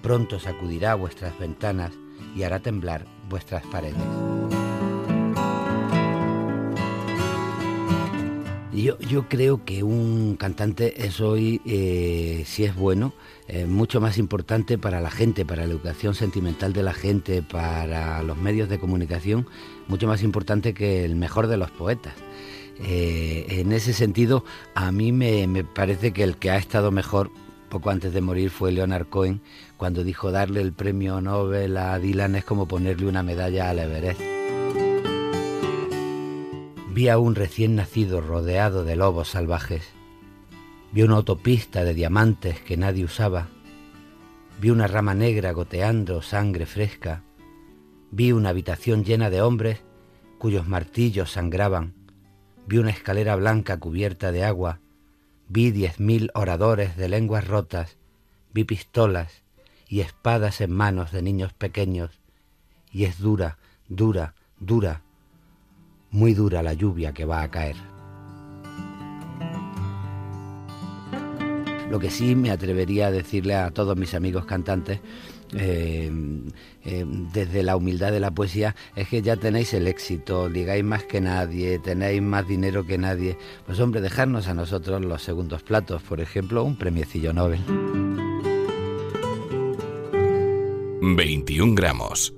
Pronto 0.00 0.38
sacudirá 0.38 0.94
vuestras 0.94 1.36
ventanas 1.40 1.90
y 2.36 2.44
hará 2.44 2.60
temblar 2.60 3.06
vuestras 3.28 3.66
paredes. 3.66 4.53
Yo, 8.74 8.98
yo 8.98 9.28
creo 9.28 9.64
que 9.64 9.84
un 9.84 10.34
cantante 10.36 11.06
es 11.06 11.20
hoy, 11.20 11.60
eh, 11.64 12.42
si 12.44 12.64
es 12.64 12.74
bueno, 12.74 13.14
eh, 13.46 13.66
mucho 13.66 14.00
más 14.00 14.18
importante 14.18 14.78
para 14.78 15.00
la 15.00 15.12
gente, 15.12 15.44
para 15.44 15.64
la 15.64 15.72
educación 15.72 16.16
sentimental 16.16 16.72
de 16.72 16.82
la 16.82 16.92
gente, 16.92 17.40
para 17.42 18.20
los 18.24 18.36
medios 18.36 18.68
de 18.68 18.80
comunicación, 18.80 19.46
mucho 19.86 20.08
más 20.08 20.24
importante 20.24 20.74
que 20.74 21.04
el 21.04 21.14
mejor 21.14 21.46
de 21.46 21.56
los 21.56 21.70
poetas. 21.70 22.14
Eh, 22.80 23.46
en 23.48 23.70
ese 23.70 23.92
sentido, 23.92 24.44
a 24.74 24.90
mí 24.90 25.12
me, 25.12 25.46
me 25.46 25.62
parece 25.62 26.12
que 26.12 26.24
el 26.24 26.36
que 26.36 26.50
ha 26.50 26.56
estado 26.56 26.90
mejor 26.90 27.30
poco 27.68 27.90
antes 27.90 28.12
de 28.12 28.20
morir 28.20 28.50
fue 28.50 28.72
Leonard 28.72 29.06
Cohen, 29.06 29.40
cuando 29.76 30.02
dijo 30.02 30.32
darle 30.32 30.60
el 30.60 30.72
premio 30.72 31.20
Nobel 31.20 31.76
a 31.76 31.96
Dylan 32.00 32.34
es 32.34 32.44
como 32.44 32.66
ponerle 32.66 33.06
una 33.06 33.22
medalla 33.22 33.70
al 33.70 33.78
Everest. 33.78 34.43
Vi 36.94 37.08
a 37.08 37.18
un 37.18 37.34
recién 37.34 37.74
nacido 37.74 38.20
rodeado 38.20 38.84
de 38.84 38.94
lobos 38.94 39.30
salvajes. 39.30 39.82
Vi 40.92 41.02
una 41.02 41.16
autopista 41.16 41.82
de 41.82 41.92
diamantes 41.92 42.60
que 42.60 42.76
nadie 42.76 43.04
usaba. 43.04 43.48
Vi 44.60 44.70
una 44.70 44.86
rama 44.86 45.12
negra 45.12 45.50
goteando 45.50 46.22
sangre 46.22 46.66
fresca. 46.66 47.24
Vi 48.12 48.30
una 48.30 48.50
habitación 48.50 49.02
llena 49.02 49.28
de 49.28 49.42
hombres 49.42 49.80
cuyos 50.38 50.68
martillos 50.68 51.32
sangraban. 51.32 51.94
Vi 52.68 52.78
una 52.78 52.90
escalera 52.90 53.34
blanca 53.34 53.76
cubierta 53.80 54.30
de 54.30 54.44
agua. 54.44 54.78
Vi 55.48 55.72
diez 55.72 55.98
mil 55.98 56.30
oradores 56.32 56.96
de 56.96 57.08
lenguas 57.08 57.48
rotas. 57.48 57.96
Vi 58.52 58.62
pistolas 58.62 59.42
y 59.88 59.98
espadas 59.98 60.60
en 60.60 60.70
manos 60.70 61.10
de 61.10 61.22
niños 61.22 61.52
pequeños. 61.54 62.20
Y 62.92 63.02
es 63.02 63.18
dura, 63.18 63.58
dura, 63.88 64.36
dura 64.60 65.02
muy 66.14 66.32
dura 66.32 66.62
la 66.62 66.74
lluvia 66.74 67.12
que 67.12 67.24
va 67.24 67.42
a 67.42 67.50
caer. 67.50 67.76
Lo 71.90 71.98
que 71.98 72.08
sí 72.08 72.36
me 72.36 72.50
atrevería 72.50 73.08
a 73.08 73.10
decirle 73.10 73.54
a 73.54 73.70
todos 73.70 73.96
mis 73.96 74.14
amigos 74.14 74.46
cantantes, 74.46 75.00
eh, 75.52 76.10
eh, 76.84 77.04
desde 77.32 77.62
la 77.62 77.76
humildad 77.76 78.12
de 78.12 78.20
la 78.20 78.30
poesía, 78.30 78.76
es 78.94 79.08
que 79.08 79.22
ya 79.22 79.36
tenéis 79.36 79.74
el 79.74 79.88
éxito, 79.88 80.48
ligáis 80.48 80.84
más 80.84 81.02
que 81.04 81.20
nadie, 81.20 81.80
tenéis 81.80 82.22
más 82.22 82.46
dinero 82.46 82.86
que 82.86 82.96
nadie. 82.96 83.36
Pues 83.66 83.80
hombre, 83.80 84.00
dejarnos 84.00 84.46
a 84.46 84.54
nosotros 84.54 85.04
los 85.04 85.22
segundos 85.22 85.64
platos, 85.64 86.02
por 86.02 86.20
ejemplo, 86.20 86.62
un 86.62 86.76
premiecillo 86.76 87.32
Nobel. 87.32 87.60
21 91.02 91.74
gramos, 91.74 92.32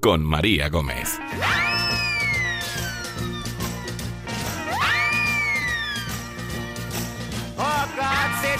con 0.00 0.22
María 0.22 0.68
Gómez. 0.68 1.18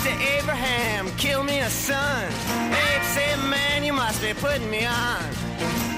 To 0.02 0.10
Abraham, 0.38 1.06
kill 1.16 1.44
me 1.44 1.60
a 1.60 1.70
son. 1.70 1.96
Abe 1.96 3.04
said, 3.14 3.38
man, 3.48 3.84
you 3.84 3.92
must 3.92 4.20
be 4.20 4.34
putting 4.34 4.68
me 4.70 4.86
on. 4.86 5.22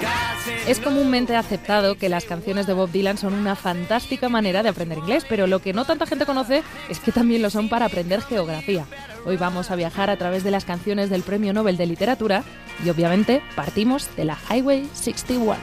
God's 0.00 0.68
Es 0.68 0.78
comúnmente 0.80 1.36
aceptado 1.36 1.96
que 1.96 2.08
las 2.08 2.24
canciones 2.24 2.66
de 2.66 2.74
Bob 2.74 2.90
Dylan 2.90 3.16
son 3.16 3.32
una 3.32 3.56
fantástica 3.56 4.28
manera 4.28 4.62
de 4.62 4.68
aprender 4.68 4.98
inglés, 4.98 5.24
pero 5.28 5.46
lo 5.46 5.60
que 5.60 5.72
no 5.72 5.84
tanta 5.84 6.06
gente 6.06 6.26
conoce 6.26 6.62
es 6.88 7.00
que 7.00 7.12
también 7.12 7.40
lo 7.40 7.48
son 7.48 7.68
para 7.68 7.86
aprender 7.86 8.20
geografía. 8.20 8.84
Hoy 9.24 9.38
vamos 9.38 9.70
a 9.70 9.76
viajar 9.76 10.10
a 10.10 10.16
través 10.16 10.44
de 10.44 10.50
las 10.50 10.66
canciones 10.66 11.08
del 11.08 11.22
Premio 11.22 11.54
Nobel 11.54 11.78
de 11.78 11.86
Literatura 11.86 12.44
y 12.84 12.90
obviamente 12.90 13.42
partimos 13.56 14.14
de 14.16 14.24
la 14.26 14.38
Highway 14.50 14.86
61. 14.92 15.56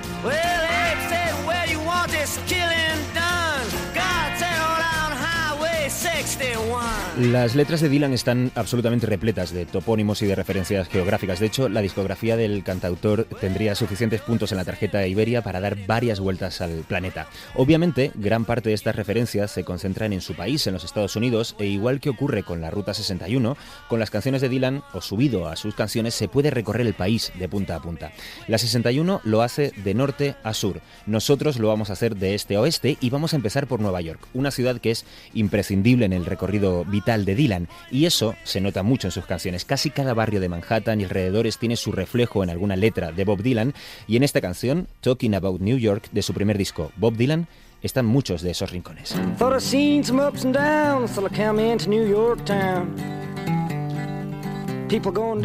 Las 7.21 7.53
letras 7.53 7.81
de 7.81 7.89
Dylan 7.89 8.13
están 8.13 8.51
absolutamente 8.55 9.05
repletas 9.05 9.53
de 9.53 9.67
topónimos 9.67 10.23
y 10.23 10.25
de 10.25 10.33
referencias 10.33 10.87
geográficas. 10.87 11.39
De 11.39 11.45
hecho, 11.45 11.69
la 11.69 11.81
discografía 11.81 12.35
del 12.35 12.63
cantautor 12.63 13.25
tendría 13.39 13.75
suficientes 13.75 14.21
puntos 14.21 14.51
en 14.51 14.57
la 14.57 14.65
tarjeta 14.65 15.05
Iberia 15.05 15.43
para 15.43 15.61
dar 15.61 15.77
varias 15.85 16.19
vueltas 16.19 16.61
al 16.61 16.83
planeta. 16.87 17.27
Obviamente, 17.53 18.11
gran 18.15 18.43
parte 18.43 18.69
de 18.69 18.75
estas 18.75 18.95
referencias 18.95 19.51
se 19.51 19.63
concentran 19.63 20.13
en 20.13 20.21
su 20.21 20.33
país, 20.33 20.65
en 20.65 20.73
los 20.73 20.83
Estados 20.83 21.15
Unidos, 21.15 21.55
e 21.59 21.67
igual 21.67 21.99
que 21.99 22.09
ocurre 22.09 22.41
con 22.41 22.59
la 22.59 22.71
Ruta 22.71 22.95
61, 22.95 23.55
con 23.87 23.99
las 23.99 24.09
canciones 24.09 24.41
de 24.41 24.49
Dylan 24.49 24.81
o 24.91 25.01
subido 25.01 25.47
a 25.47 25.55
sus 25.57 25.75
canciones 25.75 26.15
se 26.15 26.27
puede 26.27 26.49
recorrer 26.49 26.87
el 26.87 26.95
país 26.95 27.31
de 27.37 27.47
punta 27.47 27.75
a 27.75 27.81
punta. 27.83 28.11
La 28.47 28.57
61 28.57 29.21
lo 29.25 29.43
hace 29.43 29.73
de 29.83 29.93
norte 29.93 30.35
a 30.41 30.55
sur. 30.55 30.81
Nosotros 31.05 31.59
lo 31.59 31.67
vamos 31.67 31.91
a 31.91 31.93
hacer 31.93 32.15
de 32.15 32.33
este 32.33 32.55
a 32.55 32.61
oeste 32.61 32.97
y 32.99 33.11
vamos 33.11 33.33
a 33.33 33.35
empezar 33.35 33.67
por 33.67 33.79
Nueva 33.79 34.01
York, 34.01 34.25
una 34.33 34.49
ciudad 34.49 34.81
que 34.81 34.89
es 34.89 35.05
imprescindible 35.35 36.05
en 36.05 36.13
el 36.13 36.25
recorrido 36.25 36.83
vital 36.83 37.10
de 37.19 37.35
Dylan, 37.35 37.67
y 37.91 38.05
eso 38.05 38.35
se 38.43 38.61
nota 38.61 38.83
mucho 38.83 39.07
en 39.07 39.11
sus 39.11 39.25
canciones. 39.25 39.65
Casi 39.65 39.89
cada 39.89 40.13
barrio 40.13 40.39
de 40.39 40.49
Manhattan 40.49 41.01
y 41.01 41.03
alrededores 41.03 41.57
tiene 41.57 41.75
su 41.75 41.91
reflejo 41.91 42.43
en 42.43 42.49
alguna 42.49 42.75
letra 42.75 43.11
de 43.11 43.25
Bob 43.25 43.41
Dylan, 43.41 43.73
y 44.07 44.15
en 44.15 44.23
esta 44.23 44.41
canción, 44.41 44.87
Talking 45.01 45.35
About 45.35 45.61
New 45.61 45.77
York, 45.77 46.09
de 46.11 46.21
su 46.21 46.33
primer 46.33 46.57
disco, 46.57 46.91
Bob 46.95 47.17
Dylan, 47.17 47.47
están 47.81 48.05
muchos 48.05 48.41
de 48.41 48.51
esos 48.51 48.71
rincones. 48.71 49.15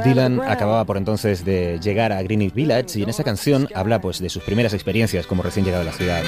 Dylan 0.02 0.40
acababa 0.40 0.85
por 0.85 0.96
entonces 0.96 1.44
de 1.44 1.78
llegar 1.80 2.12
a 2.12 2.20
Greenwich 2.23 2.52
Village 2.52 2.99
y 2.99 3.02
en 3.04 3.08
esta 3.08 3.23
canción 3.23 3.68
habla 3.75 4.00
pues 4.00 4.18
de 4.18 4.28
sus 4.28 4.42
primeras 4.42 4.75
experiencias 4.75 5.26
como 5.26 5.42
recién 5.42 5.64
llegado 5.64 5.82
a 5.82 5.87
la 5.87 5.92
ciudad. 5.92 6.23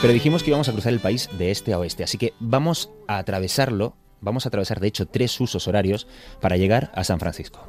Pero 0.00 0.14
dijimos 0.14 0.42
que 0.42 0.48
íbamos 0.50 0.68
a 0.68 0.72
cruzar 0.72 0.92
el 0.92 1.00
país 1.00 1.28
de 1.38 1.50
este 1.50 1.74
a 1.74 1.78
oeste, 1.78 2.04
así 2.04 2.16
que 2.16 2.32
vamos 2.40 2.90
a 3.06 3.18
atravesarlo, 3.18 3.96
vamos 4.24 4.46
a 4.46 4.48
atravesar 4.48 4.80
de 4.80 4.88
hecho 4.88 5.06
tres 5.06 5.38
usos 5.40 5.68
horarios 5.68 6.06
para 6.40 6.56
llegar 6.56 6.90
a 6.94 7.04
San 7.04 7.20
Francisco. 7.20 7.66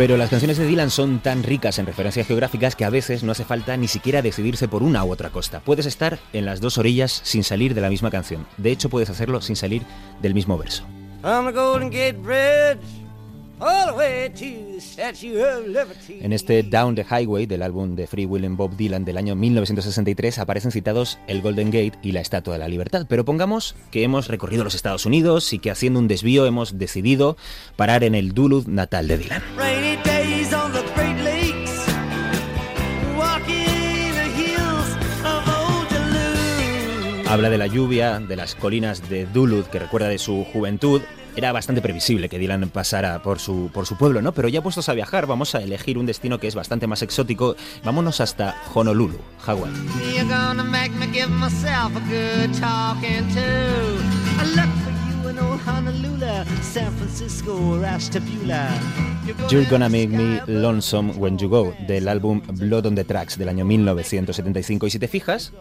Pero 0.00 0.16
las 0.16 0.30
canciones 0.30 0.56
de 0.56 0.66
Dylan 0.66 0.88
son 0.88 1.18
tan 1.18 1.42
ricas 1.42 1.78
en 1.78 1.84
referencias 1.84 2.26
geográficas 2.26 2.74
que 2.74 2.86
a 2.86 2.90
veces 2.90 3.22
no 3.22 3.32
hace 3.32 3.44
falta 3.44 3.76
ni 3.76 3.86
siquiera 3.86 4.22
decidirse 4.22 4.66
por 4.66 4.82
una 4.82 5.04
u 5.04 5.12
otra 5.12 5.28
costa. 5.28 5.60
Puedes 5.60 5.84
estar 5.84 6.18
en 6.32 6.46
las 6.46 6.62
dos 6.62 6.78
orillas 6.78 7.20
sin 7.22 7.44
salir 7.44 7.74
de 7.74 7.82
la 7.82 7.90
misma 7.90 8.10
canción. 8.10 8.46
De 8.56 8.70
hecho, 8.70 8.88
puedes 8.88 9.10
hacerlo 9.10 9.42
sin 9.42 9.56
salir 9.56 9.82
del 10.22 10.32
mismo 10.32 10.56
verso. 10.56 10.84
En 16.08 16.32
este 16.32 16.62
Down 16.62 16.94
the 16.94 17.04
Highway 17.04 17.46
del 17.46 17.62
álbum 17.62 17.94
de 17.94 18.06
Free 18.06 18.24
Will 18.24 18.46
and 18.46 18.56
Bob 18.56 18.74
Dylan 18.76 19.04
del 19.04 19.18
año 19.18 19.34
1963 19.36 20.38
aparecen 20.38 20.72
citados 20.72 21.18
el 21.26 21.42
Golden 21.42 21.66
Gate 21.70 21.98
y 22.02 22.12
la 22.12 22.20
Estatua 22.20 22.54
de 22.54 22.58
la 22.60 22.68
Libertad. 22.68 23.06
Pero 23.08 23.24
pongamos 23.24 23.76
que 23.90 24.02
hemos 24.02 24.28
recorrido 24.28 24.64
los 24.64 24.74
Estados 24.74 25.04
Unidos 25.04 25.52
y 25.52 25.58
que 25.58 25.70
haciendo 25.70 25.98
un 25.98 26.08
desvío 26.08 26.46
hemos 26.46 26.78
decidido 26.78 27.36
parar 27.76 28.02
en 28.02 28.14
el 28.14 28.32
Duluth 28.32 28.66
natal 28.66 29.08
de 29.08 29.18
Dylan. 29.18 29.42
Habla 37.30 37.48
de 37.48 37.58
la 37.58 37.68
lluvia, 37.68 38.18
de 38.18 38.34
las 38.34 38.56
colinas 38.56 39.08
de 39.08 39.24
Duluth 39.24 39.66
que 39.66 39.78
recuerda 39.78 40.08
de 40.08 40.18
su 40.18 40.44
juventud 40.52 41.00
era 41.36 41.52
bastante 41.52 41.80
previsible 41.80 42.28
que 42.28 42.40
Dylan 42.40 42.70
pasara 42.70 43.22
por 43.22 43.38
su, 43.38 43.70
por 43.72 43.86
su 43.86 43.96
pueblo, 43.96 44.20
¿no? 44.20 44.32
Pero 44.32 44.48
ya 44.48 44.64
puestos 44.64 44.88
a 44.88 44.94
viajar, 44.94 45.28
vamos 45.28 45.54
a 45.54 45.62
elegir 45.62 45.96
un 45.96 46.06
destino 46.06 46.40
que 46.40 46.48
es 46.48 46.56
bastante 46.56 46.88
más 46.88 47.02
exótico. 47.02 47.54
Vámonos 47.84 48.20
hasta 48.20 48.56
Honolulu, 48.74 49.16
Hawái. 49.42 49.70
You're 59.48 59.70
Gonna 59.70 59.88
Make 59.88 60.08
Me 60.08 60.42
Lonesome 60.48 61.12
When 61.12 61.38
You 61.38 61.48
Go, 61.48 61.74
del 61.86 62.08
álbum 62.08 62.42
Blood 62.54 62.86
on 62.86 62.96
the 62.96 63.04
Tracks 63.04 63.38
del 63.38 63.48
año 63.48 63.64
1975. 63.64 64.88
Y 64.88 64.90
si 64.90 64.98
te 64.98 65.06
fijas, 65.06 65.52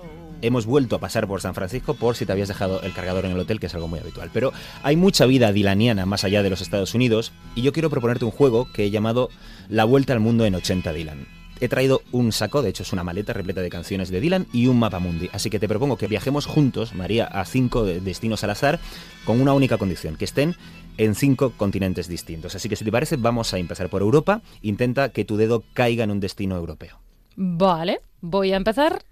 hemos 0.42 0.66
vuelto 0.66 0.96
a 0.96 1.00
pasar 1.00 1.28
por 1.28 1.42
San 1.42 1.56
Francisco 1.56 1.94
por 1.94 2.16
si 2.16 2.26
te 2.26 2.32
habías 2.32 2.48
dejado 2.48 2.82
el 2.82 2.94
cargador 2.94 3.26
en 3.26 3.32
el 3.32 3.40
hotel, 3.40 3.60
que 3.60 3.68
es 3.68 3.76
algo 3.76 3.88
muy 3.88 4.00
habitual. 4.00 4.30
Pero 4.34 4.54
hay 4.84 4.96
mucha 4.96 5.26
vida 5.26 5.52
dilaniana 5.52 6.06
más 6.06 6.24
allá 6.24 6.44
de 6.44 6.50
los 6.50 6.62
Estados 6.62 6.94
Unidos 6.94 7.32
y 7.56 7.62
yo 7.62 7.74
quiero 7.74 7.90
proponerte 7.90 8.26
un 8.26 8.32
juego 8.32 8.68
que 8.72 8.86
he 8.86 8.92
llamado 8.92 9.30
La 9.68 9.86
Vuelta 9.86 10.14
al 10.14 10.20
Mundo 10.20 10.46
en 10.46 10.56
80 10.56 10.94
Dylan. 10.94 11.28
He 11.62 11.68
traído 11.68 12.02
un 12.14 12.32
saco, 12.32 12.62
de 12.62 12.70
hecho 12.70 12.84
es 12.84 12.94
una 12.94 13.04
maleta 13.04 13.34
repleta 13.34 13.62
de 13.62 13.70
canciones 13.70 14.10
de 14.10 14.22
Dylan 14.22 14.48
y 14.54 14.68
un 14.68 14.80
mapa 14.80 15.00
mundi. 15.00 15.30
Así 15.34 15.50
que 15.50 15.60
te 15.60 15.68
propongo 15.68 15.98
que 15.98 16.08
viajemos 16.08 16.46
juntos, 16.46 16.96
María, 16.96 17.26
a 17.26 17.44
cinco 17.44 17.84
destinos 17.84 18.46
al 18.46 18.52
azar, 18.52 18.80
con 19.26 19.42
una 19.42 19.54
única 19.54 19.78
condición, 19.78 20.16
que 20.16 20.24
estén 20.24 20.56
en 20.98 21.16
cinco 21.16 21.52
continentes 21.58 22.08
distintos. 22.08 22.56
Así 22.56 22.70
que 22.70 22.78
si 22.78 22.86
te 22.86 22.92
parece, 22.92 23.18
vamos 23.18 23.54
a 23.54 23.58
empezar 23.58 23.90
por 23.90 24.02
Europa. 24.02 24.42
Intenta 24.62 25.10
que 25.10 25.26
tu 25.26 25.36
dedo 25.36 25.64
caiga 25.74 26.06
en 26.06 26.12
un 26.12 26.22
destino 26.22 26.56
europeo. 26.56 27.00
Vale, 27.36 28.00
voy 28.22 28.54
a 28.54 28.58
empezar 28.58 29.04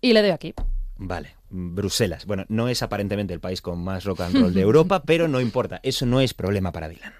y 0.00 0.12
le 0.12 0.22
doy 0.22 0.30
aquí. 0.30 0.54
Vale, 0.96 1.36
Bruselas. 1.48 2.26
Bueno, 2.26 2.44
no 2.48 2.68
es 2.68 2.82
aparentemente 2.82 3.32
el 3.32 3.40
país 3.40 3.62
con 3.62 3.82
más 3.82 4.04
rock 4.04 4.22
and 4.22 4.36
roll 4.36 4.54
de 4.54 4.60
Europa, 4.60 5.02
pero 5.06 5.28
no 5.28 5.40
importa, 5.40 5.80
eso 5.82 6.06
no 6.06 6.20
es 6.20 6.34
problema 6.34 6.72
para 6.72 6.88
Dylan. 6.88 7.12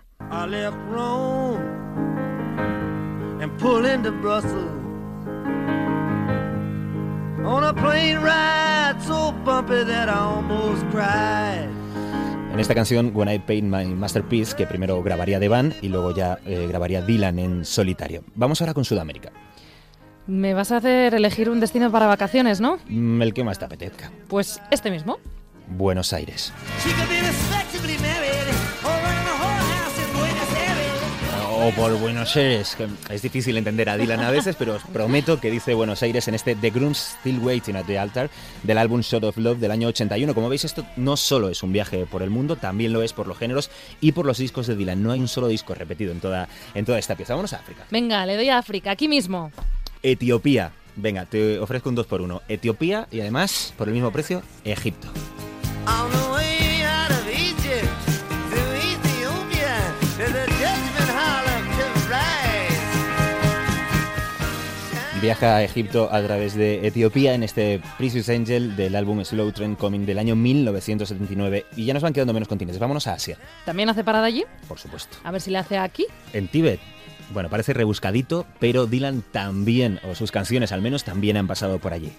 En 12.52 12.60
esta 12.60 12.74
canción, 12.74 13.12
When 13.14 13.28
I 13.28 13.38
Paint 13.38 13.72
My 13.72 13.86
Masterpiece, 13.86 14.56
que 14.56 14.66
primero 14.66 15.00
grabaría 15.02 15.38
The 15.38 15.48
Band 15.48 15.74
y 15.80 15.88
luego 15.88 16.14
ya 16.14 16.38
eh, 16.44 16.66
grabaría 16.68 17.02
Dylan 17.02 17.38
en 17.38 17.64
solitario. 17.64 18.24
Vamos 18.34 18.60
ahora 18.60 18.74
con 18.74 18.84
Sudamérica. 18.84 19.30
Me 20.28 20.52
vas 20.52 20.72
a 20.72 20.76
hacer 20.76 21.14
elegir 21.14 21.48
un 21.48 21.58
destino 21.58 21.90
para 21.90 22.06
vacaciones, 22.06 22.60
¿no? 22.60 22.78
Mm, 22.86 23.22
el 23.22 23.32
que 23.32 23.44
más 23.44 23.58
te 23.58 23.64
apetezca. 23.64 24.12
Pues 24.28 24.60
este 24.70 24.90
mismo. 24.90 25.18
Buenos 25.68 26.12
Aires. 26.12 26.52
O 31.60 31.70
por 31.72 31.98
Buenos 31.98 32.36
Aires, 32.36 32.76
es 33.10 33.22
difícil 33.22 33.56
entender 33.56 33.88
a 33.88 33.96
Dylan 33.96 34.20
a 34.20 34.30
veces, 34.30 34.54
pero 34.56 34.74
os 34.74 34.82
prometo 34.82 35.40
que 35.40 35.50
dice 35.50 35.74
Buenos 35.74 36.02
Aires 36.02 36.28
en 36.28 36.34
este 36.34 36.54
The 36.54 36.70
Grooms 36.70 37.16
Still 37.20 37.40
Waiting 37.40 37.76
at 37.76 37.86
the 37.86 37.98
Altar 37.98 38.30
del 38.62 38.78
álbum 38.78 39.00
Shot 39.00 39.24
of 39.24 39.38
Love 39.38 39.58
del 39.58 39.70
año 39.70 39.88
81. 39.88 40.34
Como 40.34 40.50
veis, 40.50 40.64
esto 40.64 40.86
no 40.96 41.16
solo 41.16 41.48
es 41.48 41.62
un 41.62 41.72
viaje 41.72 42.04
por 42.06 42.22
el 42.22 42.30
mundo, 42.30 42.56
también 42.56 42.92
lo 42.92 43.02
es 43.02 43.14
por 43.14 43.26
los 43.26 43.38
géneros 43.38 43.70
y 44.00 44.12
por 44.12 44.26
los 44.26 44.38
discos 44.38 44.66
de 44.66 44.76
Dylan. 44.76 45.02
No 45.02 45.10
hay 45.10 45.20
un 45.20 45.28
solo 45.28 45.48
disco 45.48 45.74
repetido 45.74 46.12
en 46.12 46.20
toda, 46.20 46.48
en 46.74 46.84
toda 46.84 46.98
esta 46.98 47.16
pieza. 47.16 47.32
Vámonos 47.32 47.54
a 47.54 47.56
África. 47.56 47.86
Venga, 47.90 48.24
le 48.26 48.36
doy 48.36 48.50
a 48.50 48.58
África, 48.58 48.90
aquí 48.90 49.08
mismo. 49.08 49.50
Etiopía. 50.02 50.72
Venga, 50.96 51.26
te 51.26 51.58
ofrezco 51.58 51.88
un 51.88 51.94
2 51.94 52.06
por 52.06 52.20
1 52.20 52.42
Etiopía 52.48 53.06
y 53.10 53.20
además, 53.20 53.72
por 53.76 53.88
el 53.88 53.94
mismo 53.94 54.10
precio, 54.10 54.42
Egipto. 54.64 55.08
Viaja 65.20 65.56
a 65.56 65.64
Egipto 65.64 66.08
a 66.12 66.22
través 66.22 66.54
de 66.54 66.86
Etiopía 66.86 67.34
en 67.34 67.42
este 67.42 67.80
Precious 67.98 68.28
Angel 68.28 68.76
del 68.76 68.94
álbum 68.94 69.24
Slow 69.24 69.50
Trend 69.50 69.76
Coming 69.76 70.06
del 70.06 70.18
año 70.18 70.36
1979. 70.36 71.66
Y 71.76 71.86
ya 71.86 71.94
nos 71.94 72.04
van 72.04 72.12
quedando 72.12 72.32
menos 72.32 72.48
continentes. 72.48 72.78
Vámonos 72.78 73.08
a 73.08 73.14
Asia. 73.14 73.36
¿También 73.64 73.88
hace 73.88 74.04
parada 74.04 74.26
allí? 74.26 74.44
Por 74.68 74.78
supuesto. 74.78 75.18
A 75.24 75.32
ver 75.32 75.40
si 75.40 75.50
le 75.50 75.58
hace 75.58 75.76
aquí. 75.76 76.06
En 76.32 76.46
Tíbet. 76.46 76.78
Bueno, 77.32 77.50
parece 77.50 77.72
rebuscadito, 77.72 78.46
pero 78.58 78.86
Dylan 78.86 79.22
también, 79.32 80.00
o 80.08 80.14
sus 80.14 80.32
canciones 80.32 80.72
al 80.72 80.82
menos, 80.82 81.04
también 81.04 81.36
han 81.36 81.46
pasado 81.46 81.78
por 81.78 81.92
allí. 81.92 82.12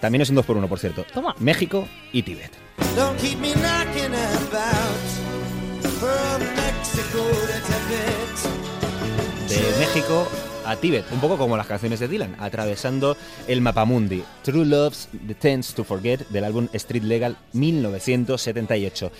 También 0.00 0.22
es 0.22 0.28
un 0.28 0.36
2 0.36 0.44
por 0.44 0.56
1 0.56 0.68
por 0.68 0.78
cierto. 0.78 1.04
Toma. 1.12 1.34
México 1.38 1.86
y 2.12 2.22
Tíbet. 2.22 2.50
De 9.48 9.78
México 9.78 10.28
a 10.66 10.76
Tíbet, 10.76 11.04
un 11.12 11.20
poco 11.20 11.38
como 11.38 11.56
las 11.56 11.66
canciones 11.66 12.00
de 12.00 12.08
Dylan, 12.08 12.36
atravesando 12.38 13.16
el 13.46 13.60
mapamundi. 13.60 14.24
True 14.42 14.66
Love's 14.66 15.08
The 15.26 15.34
Tends 15.34 15.74
to 15.74 15.84
Forget 15.84 16.28
del 16.28 16.44
álbum 16.44 16.68
Street 16.72 17.04
Legal 17.04 17.36
1978. 17.52 19.12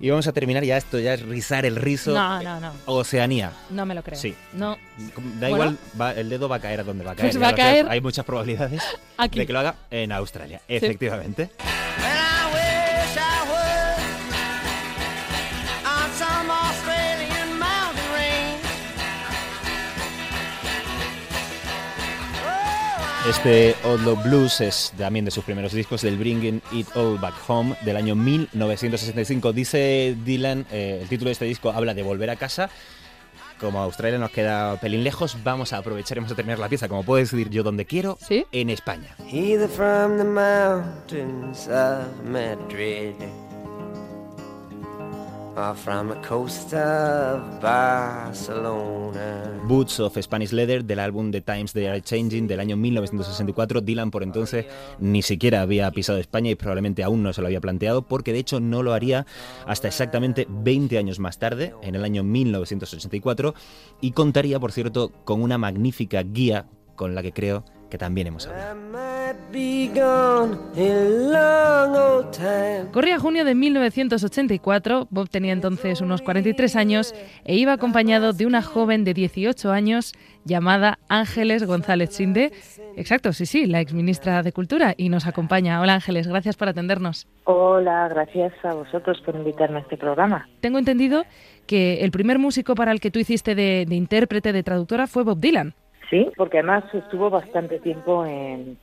Y 0.00 0.10
vamos 0.10 0.26
a 0.28 0.32
terminar 0.32 0.62
ya 0.64 0.76
esto, 0.76 0.98
ya 1.00 1.14
es 1.14 1.22
rizar 1.22 1.66
el 1.66 1.74
rizo. 1.76 2.12
No, 2.12 2.40
no, 2.42 2.60
no. 2.60 2.72
Oceanía. 2.86 3.52
No 3.70 3.84
me 3.84 3.94
lo 3.94 4.02
creo. 4.02 4.18
Sí. 4.18 4.34
No. 4.52 4.78
Da 5.40 5.50
igual, 5.50 5.76
el 6.16 6.28
dedo 6.28 6.48
va 6.48 6.56
a 6.56 6.60
caer 6.60 6.80
a 6.80 6.84
donde 6.84 7.04
va 7.04 7.12
a 7.12 7.14
caer. 7.16 7.30
Pues 7.32 7.42
va 7.42 7.48
a 7.48 7.54
caer. 7.54 7.88
Hay 7.88 8.00
muchas 8.00 8.24
probabilidades 8.24 8.82
Aquí. 9.16 9.40
de 9.40 9.46
que 9.46 9.52
lo 9.52 9.58
haga 9.58 9.74
en 9.90 10.12
Australia, 10.12 10.60
efectivamente. 10.68 11.50
Este 23.28 23.76
Old 23.84 24.22
Blues 24.22 24.62
es 24.62 24.94
también 24.96 25.26
de 25.26 25.30
sus 25.30 25.44
primeros 25.44 25.72
discos 25.74 26.00
del 26.00 26.16
Bringing 26.16 26.62
It 26.72 26.88
All 26.96 27.18
Back 27.18 27.34
Home 27.46 27.76
del 27.84 27.96
año 27.96 28.14
1965. 28.14 29.52
Dice 29.52 30.16
Dylan, 30.24 30.64
eh, 30.72 31.00
el 31.02 31.08
título 31.08 31.28
de 31.28 31.32
este 31.32 31.44
disco 31.44 31.70
habla 31.70 31.92
de 31.92 32.02
volver 32.02 32.30
a 32.30 32.36
casa. 32.36 32.70
Como 33.60 33.80
Australia 33.82 34.18
nos 34.18 34.30
queda 34.30 34.80
pelín 34.80 35.04
lejos, 35.04 35.36
vamos 35.44 35.74
a 35.74 35.78
aprovechar 35.78 36.16
y 36.16 36.20
vamos 36.20 36.32
a 36.32 36.36
terminar 36.36 36.58
la 36.58 36.70
pieza, 36.70 36.88
como 36.88 37.02
puedo 37.02 37.18
decidir 37.20 37.50
yo 37.50 37.62
donde 37.62 37.84
quiero, 37.84 38.16
¿Sí? 38.26 38.46
en 38.50 38.70
España. 38.70 39.14
Either 39.30 39.68
from 39.68 40.16
the 40.16 40.24
mountains 40.24 41.68
of 41.68 42.06
Madrid 42.24 43.12
Boots 49.66 50.00
of 50.00 50.16
Spanish 50.20 50.52
Leather 50.52 50.84
del 50.84 51.00
álbum 51.00 51.32
The 51.32 51.40
Times 51.40 51.72
They 51.72 51.86
Are 51.86 52.00
Changing 52.00 52.46
del 52.46 52.60
año 52.60 52.76
1964. 52.76 53.80
Dylan 53.80 54.10
por 54.10 54.22
entonces 54.22 54.66
ni 55.00 55.22
siquiera 55.22 55.62
había 55.62 55.90
pisado 55.90 56.18
España 56.18 56.50
y 56.50 56.54
probablemente 56.54 57.02
aún 57.02 57.22
no 57.22 57.32
se 57.32 57.40
lo 57.40 57.48
había 57.48 57.60
planteado 57.60 58.02
porque 58.02 58.32
de 58.32 58.38
hecho 58.38 58.60
no 58.60 58.82
lo 58.82 58.92
haría 58.92 59.26
hasta 59.66 59.88
exactamente 59.88 60.46
20 60.48 60.96
años 60.96 61.18
más 61.18 61.38
tarde, 61.38 61.74
en 61.82 61.94
el 61.96 62.04
año 62.04 62.22
1984, 62.22 63.54
y 64.00 64.12
contaría, 64.12 64.60
por 64.60 64.70
cierto, 64.70 65.10
con 65.24 65.42
una 65.42 65.58
magnífica 65.58 66.22
guía 66.22 66.66
con 66.94 67.14
la 67.14 67.22
que 67.22 67.32
creo 67.32 67.64
que 67.90 67.98
también 67.98 68.28
hemos 68.28 68.46
hablado. 68.46 69.07
Corría 72.92 73.18
junio 73.18 73.46
de 73.46 73.54
1984, 73.54 75.08
Bob 75.08 75.30
tenía 75.30 75.54
entonces 75.54 76.02
unos 76.02 76.20
43 76.20 76.76
años 76.76 77.14
e 77.46 77.56
iba 77.56 77.72
acompañado 77.72 78.34
de 78.34 78.44
una 78.44 78.60
joven 78.60 79.04
de 79.04 79.14
18 79.14 79.70
años 79.72 80.12
llamada 80.44 80.98
Ángeles 81.08 81.64
González 81.64 82.10
Sinde. 82.10 82.52
Exacto, 82.94 83.32
sí, 83.32 83.46
sí, 83.46 83.64
la 83.64 83.80
exministra 83.80 84.42
de 84.42 84.52
Cultura 84.52 84.92
y 84.98 85.08
nos 85.08 85.26
acompaña. 85.26 85.80
Hola 85.80 85.94
Ángeles, 85.94 86.28
gracias 86.28 86.58
por 86.58 86.68
atendernos. 86.68 87.26
Hola, 87.44 88.06
gracias 88.08 88.52
a 88.64 88.74
vosotros 88.74 89.18
por 89.22 89.34
invitarme 89.34 89.78
a 89.78 89.80
este 89.80 89.96
programa. 89.96 90.46
Tengo 90.60 90.78
entendido 90.78 91.24
que 91.66 92.04
el 92.04 92.10
primer 92.10 92.38
músico 92.38 92.74
para 92.74 92.92
el 92.92 93.00
que 93.00 93.10
tú 93.10 93.18
hiciste 93.18 93.54
de, 93.54 93.86
de 93.88 93.94
intérprete, 93.94 94.52
de 94.52 94.62
traductora, 94.62 95.06
fue 95.06 95.24
Bob 95.24 95.38
Dylan. 95.40 95.72
Sí, 96.10 96.26
porque 96.36 96.58
además 96.58 96.84
estuvo 96.94 97.28
bastante 97.28 97.78
tiempo 97.80 98.24
en, 98.24 98.78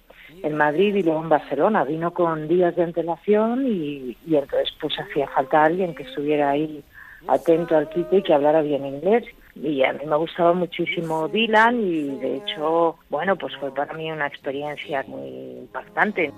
en 0.46 0.58
Madrid 0.58 0.96
y 0.96 1.04
luego 1.04 1.22
en 1.22 1.30
Barcelona. 1.30 1.84
Vino 1.84 2.12
con 2.12 2.48
días 2.48 2.76
de 2.76 2.84
antelación 2.84 3.66
y, 3.68 4.16
y 4.26 4.36
entonces 4.36 4.70
pues 4.80 4.94
hacía 5.00 5.28
falta 5.28 5.64
alguien 5.64 5.96
que 5.96 6.04
estuviera 6.04 6.52
ahí 6.52 6.84
atento 7.28 7.76
al 7.76 7.90
quite 7.90 8.18
y 8.18 8.22
que 8.22 8.34
hablara 8.34 8.62
bien 8.62 8.86
inglés. 8.86 9.26
Y 9.56 9.84
a 9.84 9.94
mí 9.94 10.06
me 10.06 10.18
gustaba 10.18 10.54
muchísimo 10.54 11.28
Dylan 11.30 11.82
y 11.82 12.04
de 12.18 12.38
hecho, 12.38 12.98
bueno, 13.10 13.36
pues 13.38 13.56
fue 13.58 13.74
para 13.74 13.94
mí 13.94 14.12
una 14.12 14.28
experiencia 14.28 15.04
muy 15.08 15.30
impactante. 15.60 16.32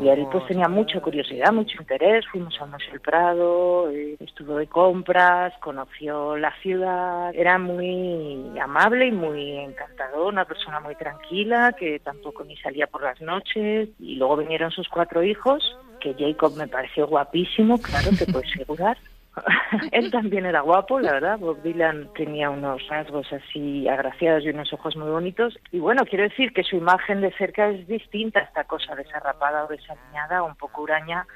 Y 0.00 0.08
él 0.08 0.26
pues 0.32 0.46
tenía 0.46 0.68
mucha 0.68 1.00
curiosidad, 1.00 1.52
mucho 1.52 1.76
interés, 1.80 2.24
fuimos 2.30 2.58
a 2.60 2.66
Museo 2.66 2.92
del 2.92 3.00
Prado, 3.00 3.90
eh, 3.90 4.16
estuvo 4.20 4.56
de 4.56 4.66
compras, 4.66 5.52
conoció 5.60 6.36
la 6.36 6.52
ciudad, 6.62 7.34
era 7.34 7.58
muy 7.58 8.58
amable 8.60 9.08
y 9.08 9.12
muy 9.12 9.58
encantador, 9.58 10.32
una 10.32 10.46
persona 10.46 10.80
muy 10.80 10.94
tranquila 10.94 11.74
que 11.78 11.98
tampoco 11.98 12.44
ni 12.44 12.56
salía 12.56 12.86
por 12.86 13.02
las 13.02 13.20
noches. 13.20 13.90
Y 13.98 14.16
luego 14.16 14.36
vinieron 14.36 14.70
sus 14.70 14.88
cuatro 14.88 15.22
hijos, 15.22 15.76
que 16.00 16.14
Jacob 16.14 16.56
me 16.56 16.68
pareció 16.68 17.06
guapísimo, 17.06 17.78
claro, 17.78 18.10
te 18.16 18.26
puedes 18.26 18.50
asegurar. 18.54 18.96
Él 19.92 20.10
también 20.10 20.46
era 20.46 20.60
guapo, 20.60 21.00
la 21.00 21.12
verdad. 21.12 21.38
Bob 21.38 21.62
Dylan 21.62 22.08
tenía 22.14 22.50
unos 22.50 22.86
rasgos 22.88 23.30
así 23.32 23.88
agraciados 23.88 24.44
y 24.44 24.50
unos 24.50 24.72
ojos 24.72 24.96
muy 24.96 25.10
bonitos. 25.10 25.58
Y 25.72 25.78
bueno, 25.78 26.04
quiero 26.04 26.24
decir 26.24 26.52
que 26.52 26.62
su 26.62 26.76
imagen 26.76 27.20
de 27.20 27.32
cerca 27.32 27.68
es 27.68 27.86
distinta 27.86 28.40
a 28.40 28.44
esta 28.44 28.64
cosa 28.64 28.94
desarrapada 28.94 29.64
o 29.64 29.68
desaliñada 29.68 30.42
o 30.42 30.46
un 30.46 30.56
poco 30.56 30.82
huraña 30.82 31.26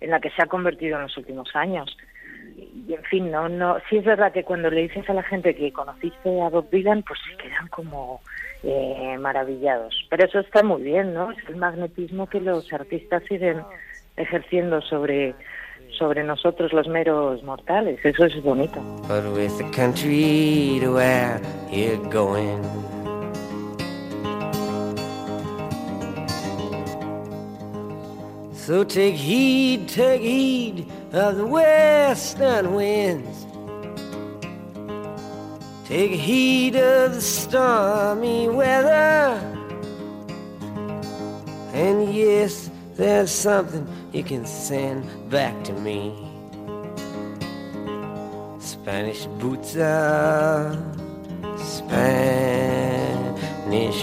en 0.00 0.10
la 0.10 0.20
que 0.20 0.30
se 0.30 0.42
ha 0.42 0.46
convertido 0.46 0.96
en 0.96 1.02
los 1.02 1.16
últimos 1.16 1.54
años. 1.54 1.96
Y 2.56 2.94
en 2.94 3.02
fin, 3.04 3.30
no, 3.30 3.48
no, 3.48 3.76
sí 3.88 3.98
es 3.98 4.04
verdad 4.04 4.32
que 4.32 4.44
cuando 4.44 4.70
le 4.70 4.82
dices 4.82 5.08
a 5.08 5.14
la 5.14 5.22
gente 5.22 5.54
que 5.54 5.72
conociste 5.72 6.40
a 6.40 6.48
Bob 6.48 6.70
Dylan, 6.70 7.02
pues 7.02 7.20
se 7.28 7.36
quedan 7.36 7.68
como 7.68 8.20
eh, 8.62 9.16
maravillados. 9.18 9.94
Pero 10.08 10.24
eso 10.24 10.40
está 10.40 10.62
muy 10.62 10.82
bien, 10.82 11.12
¿no? 11.12 11.30
Es 11.30 11.48
el 11.48 11.56
magnetismo 11.56 12.26
que 12.28 12.40
los 12.40 12.72
artistas 12.72 13.22
siguen 13.28 13.62
ejerciendo 14.16 14.80
sobre 14.82 15.34
sobre 15.98 16.24
nosotros 16.24 16.72
los 16.72 16.86
meros 16.88 17.42
mortales. 17.42 17.98
Eso 18.04 18.24
es 18.24 18.42
bonito. 18.42 18.80
But 19.08 19.24
with 19.32 19.56
the 19.58 19.70
country 19.70 20.78
to 20.80 20.94
where 20.94 21.40
you're 21.70 21.96
going. 22.10 22.64
So 28.54 28.84
take 28.84 29.16
heed, 29.16 29.88
take 29.88 30.20
heed 30.20 30.86
of 31.12 31.36
the 31.36 31.46
western 31.46 32.74
winds. 32.74 33.46
Take 35.86 36.12
heed 36.12 36.76
of 36.76 37.14
the 37.14 37.20
stormy 37.20 38.48
weather. 38.48 39.40
And 41.72 42.14
yes, 42.14 42.70
there's 42.94 43.32
something 43.32 43.88
you 44.12 44.22
can 44.24 44.44
send 44.46 45.04
back 45.30 45.62
to 45.64 45.72
me. 45.72 46.12
Spanish 48.58 49.26
boots 49.38 49.76
are 49.76 50.76
Spanish 51.58 52.84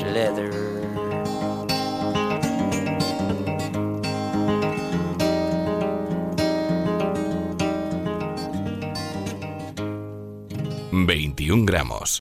leather. 0.01 0.77
21 11.37 11.65
gramos. 11.65 12.07